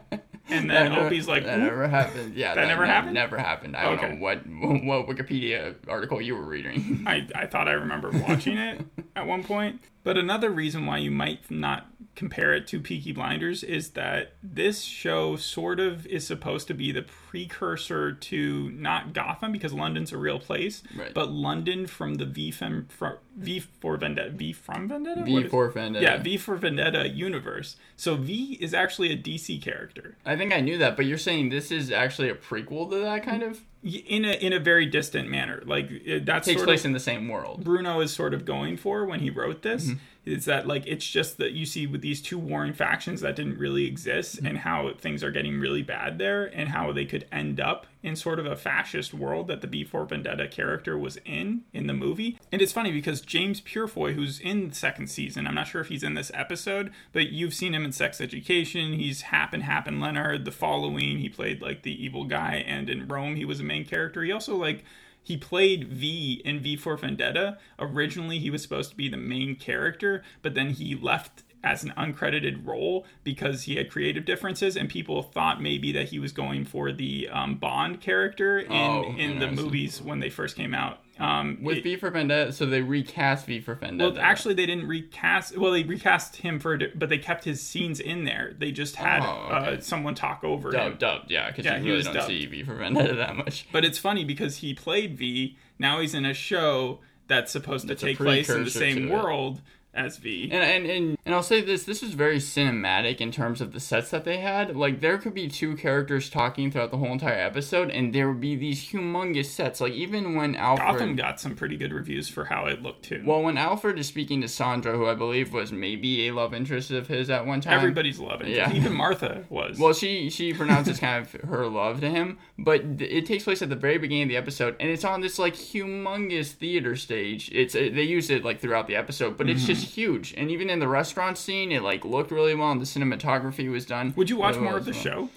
and 0.53 0.69
then 0.69 0.91
That 0.91 0.99
Opie's 0.99 1.27
like, 1.27 1.45
that 1.45 1.57
"Oop." 1.59 1.63
never 1.65 1.87
happened. 1.87 2.35
Yeah, 2.35 2.55
That 2.55 2.67
never 2.67 2.85
ne- 2.85 2.91
happened? 2.91 3.13
Never 3.13 3.37
happened. 3.37 3.75
I 3.75 3.83
don't 3.83 4.01
know 4.01 4.15
what 4.21 4.37
what 4.47 5.07
Wikipedia 5.07 5.75
article 5.87 6.21
you 6.21 6.35
were 6.35 6.45
reading. 6.45 7.03
I, 7.07 7.27
I 7.35 7.45
thought 7.47 7.67
I 7.67 7.73
remember 7.73 8.11
watching 8.11 8.57
it 8.57 8.81
at 9.15 9.27
one 9.27 9.43
point. 9.43 9.81
But 10.03 10.17
another 10.17 10.49
reason 10.49 10.85
why 10.85 10.97
you 10.97 11.11
might 11.11 11.49
not 11.49 11.87
compare 12.15 12.53
it 12.53 12.67
to 12.67 12.79
Peaky 12.79 13.11
Blinders 13.11 13.63
is 13.63 13.91
that 13.91 14.33
this 14.43 14.81
show 14.83 15.35
sort 15.35 15.79
of 15.79 16.05
is 16.05 16.25
supposed 16.27 16.67
to 16.67 16.73
be 16.75 16.91
the 16.91 17.01
precursor 17.01 18.11
to 18.11 18.69
not 18.71 19.13
Gotham 19.13 19.51
because 19.51 19.73
London's 19.73 20.11
a 20.11 20.17
real 20.17 20.39
place, 20.39 20.83
Right. 20.95 21.13
but 21.13 21.31
London 21.31 21.87
from 21.87 22.15
the 22.15 22.25
V 22.25 22.51
from 22.51 22.87
V 23.35 23.59
for 23.59 23.97
Vendetta, 23.97 24.29
V 24.29 24.53
from 24.53 24.87
Vendetta, 24.87 25.23
V 25.23 25.47
for 25.47 25.69
Vendetta. 25.69 26.03
yeah, 26.05 26.17
V 26.17 26.37
for 26.37 26.55
Vendetta 26.55 27.09
universe. 27.09 27.77
So 27.97 28.15
V 28.15 28.57
is 28.61 28.73
actually 28.73 29.11
a 29.11 29.17
DC 29.17 29.61
character. 29.61 30.15
I 30.25 30.35
think 30.35 30.53
I 30.53 30.61
knew 30.61 30.77
that, 30.77 30.95
but 30.95 31.05
you're 31.05 31.17
saying 31.17 31.49
this 31.49 31.71
is 31.71 31.91
actually 31.91 32.29
a 32.29 32.35
prequel 32.35 32.89
to 32.91 32.97
that 32.99 33.23
kind 33.23 33.41
of 33.43 33.61
in 33.83 34.23
a 34.23 34.33
in 34.33 34.53
a 34.53 34.59
very 34.59 34.85
distant 34.85 35.29
manner. 35.29 35.63
Like 35.65 35.89
that 36.25 36.43
takes 36.43 36.61
place 36.63 36.81
of 36.81 36.85
in 36.87 36.91
the 36.93 36.99
same 36.99 37.27
world. 37.27 37.63
Bruno 37.63 37.99
is 38.01 38.13
sort 38.13 38.33
of 38.35 38.45
going 38.45 38.77
for 38.77 39.05
when 39.05 39.19
he 39.19 39.29
wrote 39.29 39.63
this 39.63 39.87
Mm-hmm. 39.87 39.97
Is 40.25 40.45
that 40.45 40.67
like 40.67 40.87
it's 40.87 41.07
just 41.07 41.37
that 41.37 41.51
you 41.51 41.65
see 41.65 41.85
with 41.85 42.01
these 42.01 42.21
two 42.21 42.37
warring 42.37 42.73
factions 42.73 43.21
that 43.21 43.35
didn't 43.35 43.57
really 43.57 43.85
exist 43.85 44.39
and 44.43 44.59
how 44.59 44.91
things 44.97 45.23
are 45.23 45.31
getting 45.31 45.59
really 45.59 45.81
bad 45.81 46.17
there 46.17 46.45
and 46.45 46.69
how 46.69 46.93
they 46.93 47.05
could 47.05 47.27
end 47.31 47.59
up 47.59 47.87
in 48.01 48.15
sort 48.15 48.39
of 48.39 48.45
a 48.45 48.55
fascist 48.55 49.13
world 49.13 49.47
that 49.47 49.61
the 49.61 49.67
V 49.67 49.83
for 49.83 50.05
Vendetta 50.05 50.47
character 50.47 50.97
was 50.97 51.17
in 51.25 51.63
in 51.73 51.87
the 51.87 51.93
movie. 51.93 52.39
And 52.51 52.61
it's 52.61 52.71
funny 52.71 52.91
because 52.91 53.21
James 53.21 53.59
Purefoy 53.61 54.13
who's 54.13 54.39
in 54.39 54.69
the 54.69 54.75
second 54.75 55.07
season, 55.07 55.45
I'm 55.45 55.55
not 55.55 55.67
sure 55.67 55.81
if 55.81 55.87
he's 55.87 56.03
in 56.03 56.13
this 56.13 56.31
episode, 56.33 56.91
but 57.11 57.29
you've 57.29 57.53
seen 57.53 57.73
him 57.73 57.83
in 57.83 57.91
Sex 57.91 58.21
Education, 58.21 58.93
he's 58.93 59.23
Happen 59.23 59.61
Hap 59.61 59.87
and 59.87 59.99
Leonard, 59.99 60.45
The 60.45 60.51
Following, 60.51 61.19
he 61.19 61.29
played 61.29 61.61
like 61.61 61.83
the 61.83 62.03
evil 62.03 62.23
guy 62.25 62.63
and 62.65 62.89
in 62.89 63.07
Rome 63.07 63.35
he 63.35 63.45
was 63.45 63.59
a 63.59 63.63
main 63.63 63.85
character. 63.85 64.23
He 64.23 64.31
also 64.31 64.55
like 64.55 64.85
he 65.23 65.37
played 65.37 65.87
V 65.87 66.41
in 66.43 66.59
V 66.59 66.75
for 66.75 66.97
Vendetta. 66.97 67.57
Originally, 67.79 68.39
he 68.39 68.49
was 68.49 68.61
supposed 68.61 68.89
to 68.91 68.97
be 68.97 69.07
the 69.07 69.17
main 69.17 69.55
character, 69.55 70.23
but 70.41 70.53
then 70.53 70.71
he 70.71 70.95
left 70.95 71.43
as 71.63 71.83
an 71.83 71.93
uncredited 71.97 72.65
role 72.67 73.05
because 73.23 73.63
he 73.63 73.77
had 73.77 73.89
creative 73.89 74.25
differences, 74.25 74.75
and 74.75 74.89
people 74.89 75.23
thought 75.23 75.61
maybe 75.61 75.93
that 75.93 76.09
he 76.09 76.19
was 76.19 76.33
going 76.33 76.65
for 76.65 76.91
the 76.91 77.29
um, 77.29 77.55
Bond 77.55 78.01
character 78.01 78.59
in 78.59 78.71
Oh, 78.71 79.15
in 79.17 79.39
the 79.39 79.49
movies 79.49 80.01
when 80.01 80.19
they 80.19 80.29
first 80.29 80.57
came 80.57 80.73
out. 80.73 80.99
Um, 81.23 81.57
With 81.61 81.77
it- 81.77 81.83
V 81.83 81.95
for 81.95 82.09
Vendetta, 82.09 82.51
so 82.51 82.65
they 82.65 82.81
recast 82.81 83.45
V 83.45 83.59
for 83.61 83.75
Vendetta. 83.75 84.11
well, 84.11 84.19
actually, 84.21 84.53
they 84.55 84.65
didn't 84.65 84.87
recast. 84.87 85.57
Well, 85.57 85.71
they 85.71 85.83
recast 85.83 86.37
him 86.37 86.59
for, 86.59 86.77
but 86.95 87.09
they 87.09 87.17
kept 87.17 87.43
his 87.45 87.61
scenes 87.61 87.99
in 87.99 88.23
there. 88.25 88.53
They 88.57 88.71
just 88.71 88.95
had 88.97 89.21
Oh, 89.23 89.49
okay. 89.55 89.77
uh, 89.77 89.79
someone 89.81 90.15
talk 90.15 90.43
over 90.43 90.69
him. 90.69 90.73
dubbed, 90.73 90.99
dubbed, 90.99 91.31
yeah, 91.31 91.47
because 91.49 91.65
Yeah, 91.65 91.77
you 91.77 91.91
really 91.91 92.03
don't 92.03 92.13
dubbed. 92.13 92.27
see 92.27 92.45
V 92.45 92.63
for 92.63 92.75
Vendetta 92.75 93.15
that 93.15 93.35
much. 93.35 93.65
But 93.71 93.85
it's 93.85 93.97
funny 93.97 94.25
because 94.25 94.57
he 94.57 94.73
played 94.73 95.17
V. 95.17 95.57
Now 95.79 95.99
he's 96.01 96.13
in 96.13 96.25
a 96.25 96.33
show 96.33 96.99
that's 97.27 97.51
supposed 97.51 97.83
to 97.83 97.87
That's 97.89 98.01
take 98.01 98.17
place 98.17 98.49
in 98.49 98.63
the 98.65 98.69
same 98.69 99.07
world. 99.09 99.57
it. 99.57 99.61
As 99.93 100.17
V. 100.17 100.49
And, 100.51 100.63
and 100.63 100.85
and 100.85 101.17
and 101.25 101.35
I'll 101.35 101.43
say 101.43 101.61
this: 101.61 101.83
this 101.83 102.01
was 102.01 102.13
very 102.13 102.37
cinematic 102.37 103.21
in 103.21 103.31
terms 103.31 103.61
of 103.61 103.73
the 103.73 103.79
sets 103.79 104.09
that 104.11 104.23
they 104.25 104.37
had. 104.37 104.75
Like 104.75 105.01
there 105.01 105.17
could 105.17 105.33
be 105.33 105.47
two 105.47 105.75
characters 105.75 106.29
talking 106.29 106.71
throughout 106.71 106.91
the 106.91 106.97
whole 106.97 107.11
entire 107.11 107.33
episode, 107.39 107.89
and 107.91 108.13
there 108.13 108.27
would 108.29 108.41
be 108.41 108.55
these 108.55 108.89
humongous 108.91 109.45
sets. 109.45 109.79
Like 109.81 109.93
even 109.93 110.35
when 110.35 110.55
Alfred, 110.55 110.87
Gotham 110.93 111.15
got 111.15 111.39
some 111.39 111.55
pretty 111.55 111.77
good 111.77 111.93
reviews 111.93 112.27
for 112.29 112.45
how 112.45 112.65
it 112.65 112.81
looked 112.81 113.03
too. 113.05 113.23
well, 113.25 113.41
when 113.43 113.57
Alfred 113.57 113.99
is 113.99 114.07
speaking 114.07 114.41
to 114.41 114.47
Sandra, 114.47 114.97
who 114.97 115.05
I 115.07 115.15
believe 115.15 115.53
was 115.53 115.71
maybe 115.71 116.27
a 116.27 116.33
love 116.33 116.53
interest 116.53 116.89
of 116.91 117.07
his 117.07 117.29
at 117.29 117.45
one 117.45 117.61
time. 117.61 117.73
Everybody's 117.73 118.19
loving 118.19 118.47
it. 118.47 118.55
Yeah. 118.57 118.73
Even 118.73 118.93
Martha 118.93 119.43
was. 119.49 119.77
Well, 119.77 119.93
she 119.93 120.29
she 120.29 120.53
pronounces 120.53 120.99
kind 120.99 121.23
of 121.25 121.31
her 121.49 121.67
love 121.67 122.01
to 122.01 122.09
him, 122.09 122.39
but 122.57 122.97
th- 122.97 123.11
it 123.11 123.25
takes 123.25 123.43
place 123.43 123.61
at 123.61 123.69
the 123.69 123.75
very 123.75 123.97
beginning 123.97 124.23
of 124.23 124.29
the 124.29 124.37
episode, 124.37 124.75
and 124.79 124.89
it's 124.89 125.03
on 125.03 125.21
this 125.21 125.37
like 125.37 125.55
humongous 125.55 126.51
theater 126.51 126.95
stage. 126.95 127.49
It's 127.53 127.73
they 127.73 128.03
use 128.03 128.29
it 128.29 128.43
like 128.43 128.59
throughout 128.59 128.87
the 128.87 128.95
episode, 128.95 129.37
but 129.37 129.43
Mm-hmm. 129.47 129.55
it's 129.57 129.65
just 129.65 129.82
huge. 129.83 130.33
And 130.35 130.49
even 130.51 130.69
in 130.69 130.79
the 130.79 130.87
restaurant 130.87 131.37
scene, 131.37 131.71
it 131.71 131.81
like 131.81 132.03
looked 132.05 132.31
really 132.31 132.55
well, 132.55 132.71
and 132.71 132.81
the 132.81 132.85
cinematography 132.85 133.71
was 133.71 133.85
done. 133.85 134.13
Would 134.15 134.29
you 134.29 134.37
watch 134.37 134.55
really 134.55 134.63
more 134.63 134.73
well 134.73 134.79
of 134.79 134.85
the 134.85 134.91
well. 134.91 135.01
show? 135.01 135.29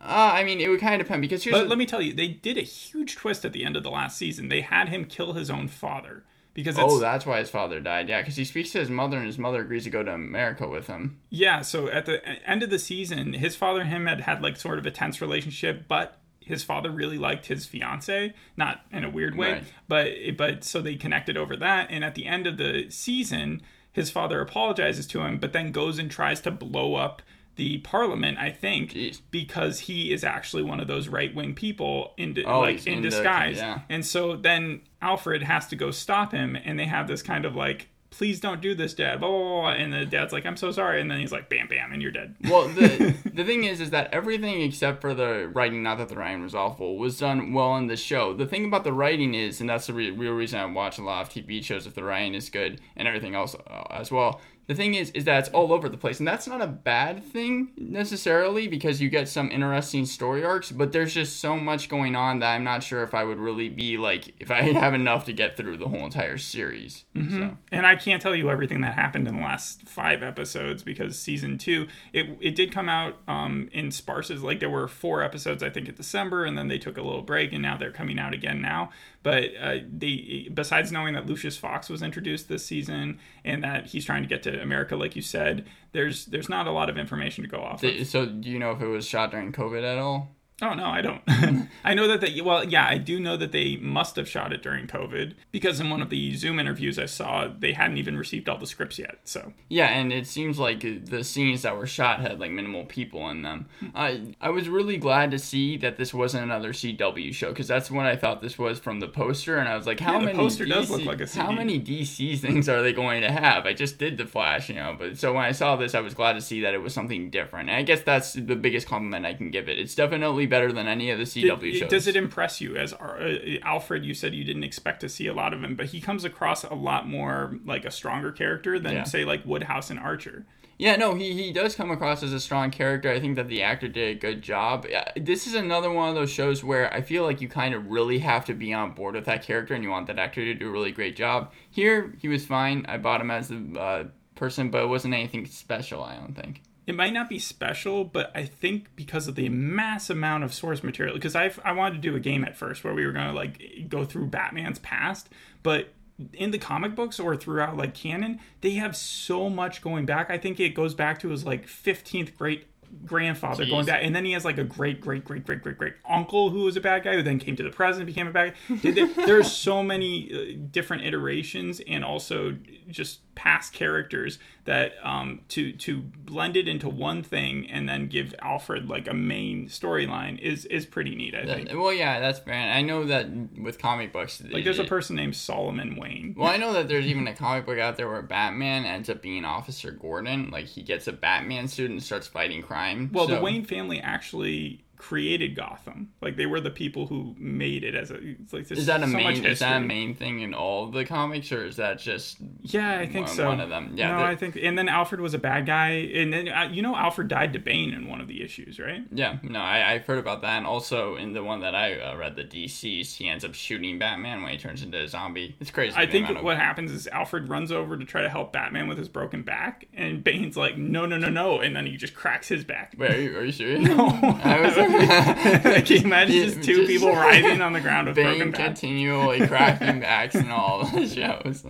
Uh, 0.00 0.32
I 0.34 0.44
mean, 0.44 0.60
it 0.60 0.68
would 0.68 0.80
kind 0.80 1.00
of 1.00 1.06
depend 1.06 1.22
because 1.22 1.42
here's 1.42 1.56
But 1.56 1.68
let 1.68 1.78
me 1.78 1.86
tell 1.86 2.02
you, 2.02 2.12
they 2.12 2.28
did 2.28 2.58
a 2.58 2.62
huge 2.62 3.16
twist 3.16 3.44
at 3.44 3.52
the 3.52 3.64
end 3.64 3.76
of 3.76 3.82
the 3.82 3.90
last 3.90 4.16
season. 4.18 4.48
They 4.48 4.60
had 4.60 4.88
him 4.88 5.04
kill 5.04 5.32
his 5.32 5.50
own 5.50 5.68
father 5.68 6.22
because 6.52 6.78
oh, 6.78 6.98
that's 6.98 7.26
why 7.26 7.38
his 7.38 7.50
father 7.50 7.80
died. 7.80 8.08
Yeah, 8.08 8.20
because 8.22 8.36
he 8.36 8.44
speaks 8.44 8.70
to 8.72 8.78
his 8.78 8.88
mother, 8.88 9.16
and 9.18 9.26
his 9.26 9.38
mother 9.38 9.60
agrees 9.60 9.84
to 9.84 9.90
go 9.90 10.02
to 10.02 10.12
America 10.12 10.68
with 10.68 10.86
him. 10.86 11.18
Yeah, 11.28 11.62
so 11.62 11.88
at 11.88 12.06
the 12.06 12.26
end 12.48 12.62
of 12.62 12.70
the 12.70 12.78
season, 12.78 13.34
his 13.34 13.56
father 13.56 13.80
and 13.80 13.90
him 13.90 14.06
had 14.06 14.22
had 14.22 14.42
like 14.42 14.56
sort 14.56 14.78
of 14.78 14.86
a 14.86 14.90
tense 14.90 15.20
relationship, 15.20 15.84
but 15.88 16.18
his 16.40 16.62
father 16.62 16.90
really 16.90 17.18
liked 17.18 17.46
his 17.46 17.66
fiance, 17.66 18.32
not 18.56 18.82
in 18.92 19.04
a 19.04 19.10
weird 19.10 19.36
way, 19.36 19.52
Right. 19.52 19.64
but 19.88 20.12
but 20.36 20.64
so 20.64 20.80
they 20.80 20.94
connected 20.94 21.36
over 21.36 21.56
that. 21.56 21.88
And 21.90 22.04
at 22.04 22.14
the 22.14 22.26
end 22.26 22.46
of 22.46 22.56
the 22.56 22.88
season, 22.88 23.62
his 23.96 24.10
father 24.10 24.40
apologizes 24.40 25.06
to 25.08 25.22
him, 25.22 25.38
but 25.38 25.52
then 25.52 25.72
goes 25.72 25.98
and 25.98 26.10
tries 26.10 26.40
to 26.42 26.50
blow 26.50 26.94
up 26.94 27.22
the 27.56 27.78
parliament, 27.78 28.36
I 28.38 28.50
think, 28.50 28.92
Jeez. 28.92 29.22
because 29.30 29.80
he 29.80 30.12
is 30.12 30.22
actually 30.22 30.62
one 30.62 30.78
of 30.78 30.86
those 30.86 31.08
right 31.08 31.34
wing 31.34 31.54
people 31.54 32.12
in 32.18 32.34
di- 32.34 32.44
Oh, 32.44 32.60
like 32.60 32.86
in 32.86 32.94
in 32.98 33.02
the- 33.02 33.08
disguise. 33.08 33.56
yeah. 33.56 33.80
And 33.88 34.04
so 34.04 34.36
then 34.36 34.82
Alfred 35.00 35.42
has 35.42 35.66
to 35.68 35.76
go 35.76 35.90
stop 35.90 36.32
him, 36.32 36.54
and 36.62 36.78
they 36.78 36.84
have 36.84 37.08
this 37.08 37.22
kind 37.22 37.46
of 37.46 37.56
like, 37.56 37.88
"Please 38.16 38.40
don't 38.40 38.60
do 38.60 38.74
this, 38.74 38.94
Dad." 38.94 39.20
Blah, 39.20 39.28
blah, 39.28 39.60
blah. 39.60 39.70
And 39.70 39.92
the 39.92 40.04
dad's 40.04 40.32
like, 40.32 40.46
"I'm 40.46 40.56
so 40.56 40.70
sorry," 40.70 41.00
and 41.00 41.10
then 41.10 41.20
he's 41.20 41.32
like, 41.32 41.48
"Bam, 41.48 41.68
bam," 41.68 41.92
and 41.92 42.00
you're 42.00 42.10
dead. 42.10 42.34
Well, 42.44 42.68
the 42.68 43.14
the 43.32 43.44
thing 43.44 43.64
is, 43.64 43.80
is 43.80 43.90
that 43.90 44.12
everything 44.12 44.62
except 44.62 45.00
for 45.00 45.14
the 45.14 45.48
writing, 45.52 45.82
not 45.82 45.98
that 45.98 46.08
the 46.08 46.16
writing 46.16 46.42
was 46.42 46.54
awful, 46.54 46.96
was 46.96 47.18
done 47.18 47.52
well 47.52 47.76
in 47.76 47.86
the 47.86 47.96
show. 47.96 48.34
The 48.34 48.46
thing 48.46 48.64
about 48.64 48.84
the 48.84 48.92
writing 48.92 49.34
is, 49.34 49.60
and 49.60 49.68
that's 49.68 49.86
the 49.86 49.94
re- 49.94 50.10
real 50.10 50.32
reason 50.32 50.60
I 50.60 50.66
watch 50.66 50.98
a 50.98 51.02
lot 51.02 51.22
of 51.22 51.28
TV 51.32 51.62
shows 51.62 51.86
if 51.86 51.94
the 51.94 52.04
writing 52.04 52.34
is 52.34 52.48
good 52.48 52.80
and 52.96 53.06
everything 53.06 53.34
else 53.34 53.54
uh, 53.54 53.84
as 53.90 54.10
well. 54.10 54.40
The 54.66 54.74
thing 54.74 54.94
is, 54.94 55.10
is 55.10 55.24
that 55.24 55.38
it's 55.38 55.48
all 55.50 55.72
over 55.72 55.88
the 55.88 55.96
place, 55.96 56.18
and 56.18 56.26
that's 56.26 56.48
not 56.48 56.60
a 56.60 56.66
bad 56.66 57.24
thing 57.24 57.72
necessarily 57.76 58.66
because 58.66 59.00
you 59.00 59.08
get 59.08 59.28
some 59.28 59.50
interesting 59.50 60.06
story 60.06 60.44
arcs. 60.44 60.72
But 60.72 60.92
there's 60.92 61.14
just 61.14 61.38
so 61.38 61.56
much 61.56 61.88
going 61.88 62.16
on 62.16 62.40
that 62.40 62.54
I'm 62.54 62.64
not 62.64 62.82
sure 62.82 63.02
if 63.02 63.14
I 63.14 63.22
would 63.22 63.38
really 63.38 63.68
be 63.68 63.96
like 63.96 64.34
if 64.40 64.50
I 64.50 64.62
have 64.72 64.94
enough 64.94 65.24
to 65.26 65.32
get 65.32 65.56
through 65.56 65.76
the 65.76 65.88
whole 65.88 66.04
entire 66.04 66.38
series. 66.38 67.04
So. 67.38 67.56
And 67.70 67.86
I 67.86 67.94
can't 67.94 68.20
tell 68.20 68.34
you 68.34 68.50
everything 68.50 68.80
that 68.80 68.94
happened 68.94 69.28
in 69.28 69.36
the 69.36 69.42
last 69.42 69.82
five 69.88 70.22
episodes 70.22 70.82
because 70.82 71.18
season 71.18 71.58
two, 71.58 71.86
it, 72.12 72.36
it 72.40 72.56
did 72.56 72.72
come 72.72 72.88
out 72.88 73.18
um, 73.28 73.68
in 73.72 73.90
sparses. 73.92 74.42
Like 74.42 74.60
there 74.60 74.70
were 74.70 74.88
four 74.88 75.22
episodes, 75.22 75.62
I 75.62 75.70
think, 75.70 75.88
in 75.88 75.94
December, 75.94 76.44
and 76.44 76.58
then 76.58 76.68
they 76.68 76.78
took 76.78 76.96
a 76.96 77.02
little 77.02 77.22
break, 77.22 77.52
and 77.52 77.62
now 77.62 77.76
they're 77.76 77.92
coming 77.92 78.18
out 78.18 78.34
again 78.34 78.60
now. 78.60 78.90
But 79.26 79.56
uh, 79.60 79.78
they, 79.92 80.48
besides 80.54 80.92
knowing 80.92 81.14
that 81.14 81.26
Lucius 81.26 81.56
Fox 81.56 81.88
was 81.88 82.00
introduced 82.00 82.48
this 82.48 82.64
season 82.64 83.18
and 83.44 83.64
that 83.64 83.86
he's 83.86 84.04
trying 84.04 84.22
to 84.22 84.28
get 84.28 84.44
to 84.44 84.62
America, 84.62 84.94
like 84.94 85.16
you 85.16 85.22
said, 85.22 85.66
there's 85.90 86.26
there's 86.26 86.48
not 86.48 86.68
a 86.68 86.70
lot 86.70 86.88
of 86.88 86.96
information 86.96 87.42
to 87.42 87.50
go 87.50 87.58
off. 87.58 87.82
of. 87.82 88.06
So, 88.06 88.26
do 88.26 88.48
you 88.48 88.60
know 88.60 88.70
if 88.70 88.80
it 88.80 88.86
was 88.86 89.04
shot 89.04 89.32
during 89.32 89.50
COVID 89.50 89.82
at 89.82 89.98
all? 89.98 90.35
Oh 90.62 90.72
no, 90.72 90.86
I 90.86 91.02
don't. 91.02 91.20
I 91.84 91.92
know 91.92 92.08
that 92.08 92.22
they 92.22 92.40
well, 92.40 92.64
yeah, 92.64 92.86
I 92.88 92.96
do 92.96 93.20
know 93.20 93.36
that 93.36 93.52
they 93.52 93.76
must 93.76 94.16
have 94.16 94.26
shot 94.26 94.54
it 94.54 94.62
during 94.62 94.86
COVID 94.86 95.34
because 95.52 95.80
in 95.80 95.90
one 95.90 96.00
of 96.00 96.08
the 96.08 96.34
Zoom 96.34 96.58
interviews 96.58 96.98
I 96.98 97.04
saw, 97.04 97.46
they 97.46 97.74
hadn't 97.74 97.98
even 97.98 98.16
received 98.16 98.48
all 98.48 98.56
the 98.56 98.66
scripts 98.66 98.98
yet. 98.98 99.18
So 99.24 99.52
Yeah, 99.68 99.88
and 99.88 100.14
it 100.14 100.26
seems 100.26 100.58
like 100.58 100.80
the 100.80 101.22
scenes 101.24 101.60
that 101.60 101.76
were 101.76 101.86
shot 101.86 102.20
had 102.20 102.40
like 102.40 102.52
minimal 102.52 102.86
people 102.86 103.28
in 103.28 103.42
them. 103.42 103.66
Hmm. 103.80 103.88
I 103.94 104.34
I 104.40 104.48
was 104.48 104.70
really 104.70 104.96
glad 104.96 105.30
to 105.32 105.38
see 105.38 105.76
that 105.76 105.98
this 105.98 106.14
wasn't 106.14 106.44
another 106.44 106.72
CW 106.72 107.34
show 107.34 107.50
because 107.50 107.68
that's 107.68 107.90
what 107.90 108.06
I 108.06 108.16
thought 108.16 108.40
this 108.40 108.58
was 108.58 108.78
from 108.78 109.00
the 109.00 109.08
poster, 109.08 109.58
and 109.58 109.68
I 109.68 109.76
was 109.76 109.86
like, 109.86 110.00
how 110.00 110.14
Yeah, 110.14 110.20
the 110.20 110.24
many 110.26 110.38
poster 110.38 110.64
DC, 110.64 110.68
does 110.68 110.90
look 110.90 111.04
like 111.04 111.20
a 111.20 111.28
how 111.38 111.52
many 111.52 111.78
DC 111.78 112.38
things 112.38 112.66
are 112.66 112.82
they 112.82 112.94
going 112.94 113.20
to 113.20 113.30
have? 113.30 113.66
I 113.66 113.74
just 113.74 113.98
did 113.98 114.16
the 114.16 114.26
Flash, 114.26 114.70
you 114.70 114.76
know, 114.76 114.96
but 114.98 115.18
so 115.18 115.34
when 115.34 115.44
I 115.44 115.52
saw 115.52 115.76
this, 115.76 115.94
I 115.94 116.00
was 116.00 116.14
glad 116.14 116.32
to 116.32 116.40
see 116.40 116.62
that 116.62 116.72
it 116.72 116.78
was 116.78 116.94
something 116.94 117.28
different. 117.28 117.68
And 117.68 117.76
I 117.76 117.82
guess 117.82 118.00
that's 118.00 118.32
the 118.32 118.56
biggest 118.56 118.88
compliment 118.88 119.26
I 119.26 119.34
can 119.34 119.50
give 119.50 119.68
it. 119.68 119.78
It's 119.78 119.94
definitely 119.94 120.45
better 120.46 120.72
than 120.72 120.86
any 120.88 121.10
of 121.10 121.18
the 121.18 121.24
CW 121.24 121.60
Did- 121.60 121.76
shows. 121.76 121.90
Does 121.90 122.06
it 122.06 122.16
impress 122.16 122.60
you 122.60 122.76
as 122.76 122.92
uh, 122.94 123.58
Alfred? 123.62 124.04
You 124.04 124.14
said 124.14 124.34
you 124.34 124.44
didn't 124.44 124.64
expect 124.64 125.00
to 125.00 125.08
see 125.08 125.26
a 125.26 125.34
lot 125.34 125.52
of 125.52 125.62
him, 125.62 125.74
but 125.76 125.86
he 125.86 126.00
comes 126.00 126.24
across 126.24 126.64
a 126.64 126.74
lot 126.74 127.08
more 127.08 127.58
like 127.64 127.84
a 127.84 127.90
stronger 127.90 128.32
character 128.32 128.78
than 128.78 128.94
Yeah. 128.94 129.04
say 129.04 129.24
like 129.24 129.44
Woodhouse 129.44 129.90
and 129.90 129.98
Archer. 129.98 130.46
Yeah, 130.78 130.96
no, 130.96 131.14
he, 131.14 131.32
he 131.32 131.52
does 131.54 131.74
come 131.74 131.90
across 131.90 132.22
as 132.22 132.34
a 132.34 132.40
strong 132.40 132.70
character. 132.70 133.10
I 133.10 133.18
think 133.18 133.36
that 133.36 133.48
the 133.48 133.62
actor 133.62 133.88
did 133.88 134.14
a 134.16 134.20
good 134.20 134.42
job. 134.42 134.86
This 135.16 135.46
is 135.46 135.54
another 135.54 135.90
one 135.90 136.10
of 136.10 136.14
those 136.14 136.30
shows 136.30 136.62
where 136.62 136.92
I 136.92 137.00
feel 137.00 137.22
like 137.22 137.40
you 137.40 137.48
kind 137.48 137.74
of 137.74 137.86
really 137.90 138.18
have 138.18 138.44
to 138.44 138.52
be 138.52 138.74
on 138.74 138.92
board 138.92 139.14
with 139.14 139.24
that 139.24 139.42
character 139.42 139.72
and 139.72 139.82
you 139.82 139.88
want 139.88 140.06
that 140.08 140.18
actor 140.18 140.44
to 140.44 140.52
do 140.52 140.68
a 140.68 140.70
really 140.70 140.92
great 140.92 141.16
job. 141.16 141.50
Here, 141.70 142.12
he 142.20 142.28
was 142.28 142.44
fine. 142.44 142.84
I 142.90 142.98
bought 142.98 143.22
him 143.22 143.30
as 143.30 143.50
a 143.50 143.80
uh, 143.80 144.04
person, 144.34 144.70
but 144.70 144.82
it 144.82 144.88
wasn't 144.88 145.14
anything 145.14 145.46
special, 145.46 146.02
I 146.04 146.16
don't 146.16 146.34
think. 146.34 146.60
It 146.86 146.94
might 146.94 147.12
not 147.12 147.28
be 147.28 147.40
special, 147.40 148.04
but 148.04 148.30
I 148.34 148.44
think 148.44 148.94
because 148.94 149.26
of 149.26 149.34
the 149.34 149.48
mass 149.48 150.08
amount 150.08 150.44
of 150.44 150.54
source 150.54 150.84
material, 150.84 151.16
because 151.16 151.34
I 151.34 151.52
I 151.64 151.72
wanted 151.72 152.00
to 152.00 152.00
do 152.10 152.14
a 152.14 152.20
game 152.20 152.44
at 152.44 152.56
first 152.56 152.84
where 152.84 152.94
we 152.94 153.04
were 153.04 153.12
gonna 153.12 153.32
like 153.32 153.88
go 153.88 154.04
through 154.04 154.26
Batman's 154.26 154.78
past, 154.78 155.28
but 155.62 155.88
in 156.32 156.50
the 156.50 156.58
comic 156.58 156.94
books 156.94 157.18
or 157.18 157.36
throughout 157.36 157.76
like 157.76 157.92
canon, 157.92 158.40
they 158.60 158.72
have 158.72 158.96
so 158.96 159.50
much 159.50 159.82
going 159.82 160.06
back. 160.06 160.30
I 160.30 160.38
think 160.38 160.60
it 160.60 160.70
goes 160.70 160.94
back 160.94 161.18
to 161.20 161.30
his 161.30 161.44
like 161.44 161.66
fifteenth 161.66 162.38
great 162.38 162.66
grandfather 163.04 163.64
Jeez. 163.64 163.70
going 163.70 163.86
back, 163.86 164.00
and 164.02 164.14
then 164.14 164.24
he 164.24 164.32
has 164.32 164.44
like 164.44 164.58
a 164.58 164.64
great 164.64 165.00
great 165.00 165.24
great 165.24 165.44
great 165.44 165.62
great 165.62 165.76
great 165.76 165.94
uncle 166.08 166.50
who 166.50 166.62
was 166.62 166.76
a 166.76 166.80
bad 166.80 167.02
guy 167.02 167.14
who 167.14 167.22
then 167.22 167.38
came 167.38 167.56
to 167.56 167.62
the 167.62 167.70
present 167.70 168.06
became 168.06 168.28
a 168.28 168.30
bad 168.30 168.54
guy. 168.68 168.90
There's 169.26 169.50
so 169.50 169.82
many 169.82 170.30
uh, 170.32 170.66
different 170.70 171.04
iterations 171.04 171.80
and 171.86 172.04
also 172.04 172.56
just 172.88 173.34
past 173.34 173.72
characters 173.72 174.38
that 174.66 174.94
um, 175.02 175.40
to 175.48 175.72
to 175.72 176.00
blend 176.00 176.56
it 176.56 176.68
into 176.68 176.88
one 176.88 177.22
thing 177.22 177.68
and 177.70 177.88
then 177.88 178.08
give 178.08 178.34
Alfred 178.40 178.88
like 178.88 179.08
a 179.08 179.14
main 179.14 179.68
storyline 179.68 180.38
is 180.38 180.64
is 180.66 180.84
pretty 180.84 181.14
neat. 181.14 181.34
I 181.34 181.44
think. 181.46 181.72
Well, 181.72 181.92
yeah, 181.92 182.20
that's. 182.20 182.40
And 182.46 182.70
I 182.70 182.82
know 182.82 183.04
that 183.04 183.28
with 183.58 183.78
comic 183.78 184.12
books, 184.12 184.42
Like 184.50 184.64
there's 184.64 184.78
a 184.78 184.84
person 184.84 185.16
named 185.16 185.36
Solomon 185.36 185.96
Wayne. 185.96 186.34
Well, 186.36 186.48
I 186.48 186.56
know 186.56 186.72
that 186.74 186.88
there's 186.88 187.06
even 187.06 187.26
a 187.26 187.34
comic 187.34 187.66
book 187.66 187.78
out 187.78 187.96
there 187.96 188.08
where 188.08 188.22
Batman 188.22 188.84
ends 188.84 189.08
up 189.08 189.22
being 189.22 189.44
Officer 189.44 189.92
Gordon. 189.92 190.50
Like, 190.50 190.66
he 190.66 190.82
gets 190.82 191.06
a 191.06 191.12
Batman 191.12 191.68
suit 191.68 191.90
and 191.90 192.02
starts 192.02 192.26
fighting 192.26 192.62
crime. 192.62 193.10
Well, 193.12 193.26
the 193.26 193.40
Wayne 193.40 193.64
family 193.64 194.00
actually 194.00 194.84
created 194.96 195.54
Gotham. 195.56 196.10
Like 196.20 196.36
they 196.36 196.46
were 196.46 196.60
the 196.60 196.70
people 196.70 197.06
who 197.06 197.34
made 197.38 197.84
it 197.84 197.94
as 197.94 198.10
a. 198.10 198.16
It's 198.16 198.52
like 198.52 198.70
Is 198.70 198.86
that 198.86 199.02
a 199.02 199.06
so 199.06 199.12
main? 199.16 199.44
Is 199.44 199.58
that 199.60 199.76
a 199.76 199.80
main 199.84 200.14
thing 200.14 200.40
in 200.40 200.54
all 200.54 200.86
the 200.90 201.04
comics, 201.04 201.52
or 201.52 201.64
is 201.64 201.76
that 201.76 201.98
just? 201.98 202.38
Yeah, 202.62 202.98
I 202.98 203.06
think 203.06 203.26
one- 203.26 203.36
so. 203.36 203.46
one 203.46 203.60
of 203.60 203.68
them. 203.68 203.92
Yeah, 203.94 204.12
no, 204.16 204.24
I 204.24 204.36
think. 204.36 204.56
And 204.60 204.76
then 204.76 204.88
Alfred 204.88 205.20
was 205.20 205.34
a 205.34 205.38
bad 205.38 205.66
guy, 205.66 205.90
and 205.90 206.32
then 206.32 206.48
uh, 206.48 206.68
you 206.70 206.82
know 206.82 206.96
Alfred 206.96 207.28
died 207.28 207.52
to 207.54 207.58
Bane 207.58 207.92
in 207.92 208.08
one 208.08 208.20
of 208.20 208.28
the 208.28 208.42
issues, 208.42 208.78
right? 208.78 209.02
Yeah, 209.12 209.38
no, 209.42 209.60
I, 209.60 209.92
I've 209.92 210.04
heard 210.06 210.18
about 210.18 210.42
that, 210.42 210.58
and 210.58 210.66
also 210.66 211.16
in 211.16 211.32
the 211.32 211.42
one 211.42 211.60
that 211.60 211.74
I 211.74 211.98
uh, 211.98 212.16
read, 212.16 212.36
the 212.36 212.44
DC's, 212.44 213.14
he 213.14 213.28
ends 213.28 213.44
up 213.44 213.54
shooting 213.54 213.98
Batman 213.98 214.42
when 214.42 214.52
he 214.52 214.58
turns 214.58 214.82
into 214.82 214.98
a 215.02 215.08
zombie. 215.08 215.56
It's 215.60 215.70
crazy. 215.70 215.96
I 215.96 216.06
think 216.06 216.26
amount 216.26 216.38
of- 216.38 216.44
what 216.44 216.56
happens 216.56 216.90
is 216.90 217.06
Alfred 217.08 217.48
runs 217.48 217.70
over 217.72 217.96
to 217.96 218.04
try 218.04 218.22
to 218.22 218.28
help 218.28 218.52
Batman 218.52 218.88
with 218.88 218.98
his 218.98 219.08
broken 219.08 219.42
back, 219.42 219.86
and 219.94 220.22
Bane's 220.24 220.56
like, 220.56 220.76
"No, 220.76 221.06
no, 221.06 221.16
no, 221.16 221.28
no!" 221.28 221.60
And 221.60 221.74
then 221.76 221.86
he 221.86 221.96
just 221.96 222.14
cracks 222.14 222.48
his 222.48 222.64
back. 222.64 222.94
Wait, 222.98 223.10
are 223.10 223.20
you, 223.20 223.36
are 223.38 223.44
you 223.44 223.52
serious? 223.52 223.88
I 223.90 224.60
was 224.60 224.76
Can 224.90 225.86
you 225.86 225.96
imagine 226.02 226.34
just 226.34 226.62
two 226.62 226.76
just- 226.76 226.88
people 226.88 227.10
writhing 227.12 227.60
on 227.62 227.72
the 227.72 227.80
ground 227.80 228.06
with 228.08 228.16
broken 228.16 228.50
backs? 228.50 228.64
continually 228.80 229.46
cracking 229.46 230.00
backs 230.00 230.34
in 230.34 230.50
all 230.50 230.84
the 230.86 231.06
shows. 231.06 231.62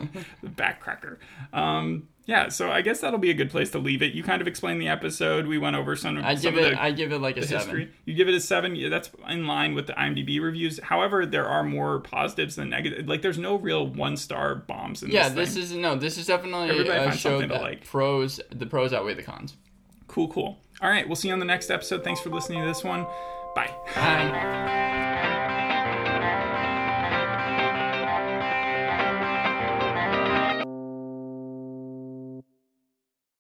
the 0.43 0.49
back 0.49 0.81
cracker. 0.81 1.19
Um, 1.53 2.09
yeah, 2.27 2.49
so 2.49 2.73
I 2.73 2.83
guess 2.83 3.01
that'll 3.03 3.21
be 3.21 3.31
a 3.31 3.35
good 3.35 3.51
place 3.53 3.71
to 3.71 3.79
leave 3.79 4.03
it. 4.03 4.13
You 4.13 4.25
kind 4.25 4.43
of 4.43 4.49
explained 4.49 4.81
the 4.81 4.89
episode. 4.89 5.47
We 5.47 5.59
went 5.59 5.77
over 5.77 5.95
some, 5.95 6.19
I 6.25 6.35
some 6.35 6.55
give 6.55 6.65
of 6.65 6.73
it. 6.73 6.75
the, 6.75 6.83
I 6.83 6.91
give 6.91 7.13
it 7.13 7.21
like 7.21 7.37
a 7.37 7.43
seven. 7.43 7.59
history. 7.61 7.91
You 8.05 8.15
give 8.15 8.27
it 8.29 8.35
a 8.35 8.41
seven. 8.41 8.75
Yeah, 8.75 8.89
that's 8.89 9.11
in 9.29 9.47
line 9.47 9.77
with 9.77 9.87
the 9.87 9.93
IMDb 9.93 10.41
reviews. 10.43 10.81
However, 10.83 11.25
there 11.25 11.47
are 11.47 11.63
more 11.63 12.01
positives 12.01 12.57
than 12.57 12.69
negative. 12.69 13.07
Like, 13.07 13.23
there's 13.23 13.39
no 13.39 13.55
real 13.55 13.87
one 13.87 14.17
star 14.17 14.57
bombs 14.57 15.05
in 15.05 15.11
Yeah, 15.13 15.29
this. 15.29 15.55
Yeah, 15.55 15.61
this 15.63 15.71
is 15.71 15.77
no. 15.77 15.95
This 15.95 16.19
is 16.19 16.27
definitely 16.27 16.71
Everybody 16.71 16.99
a 17.11 17.13
show 17.17 17.39
that 17.39 17.49
like. 17.63 17.85
pros. 17.85 18.41
The 18.51 18.67
pros 18.67 18.93
outweigh 18.93 19.15
the 19.15 19.23
cons. 19.23 19.57
cool, 20.09 20.27
cool. 20.27 20.59
All 20.81 20.91
right, 20.91 21.07
we'll 21.07 21.17
see 21.17 21.29
you 21.29 21.35
on 21.35 21.41
the 21.41 21.47
next 21.47 21.71
episode. 21.71 22.05
Thanks 22.05 22.21
for 22.21 22.31
listening 22.31 22.61
to 22.61 22.67
this 22.67 22.85
one. 22.85 23.07
Bye. 23.55 23.75
Bye. 23.95 24.96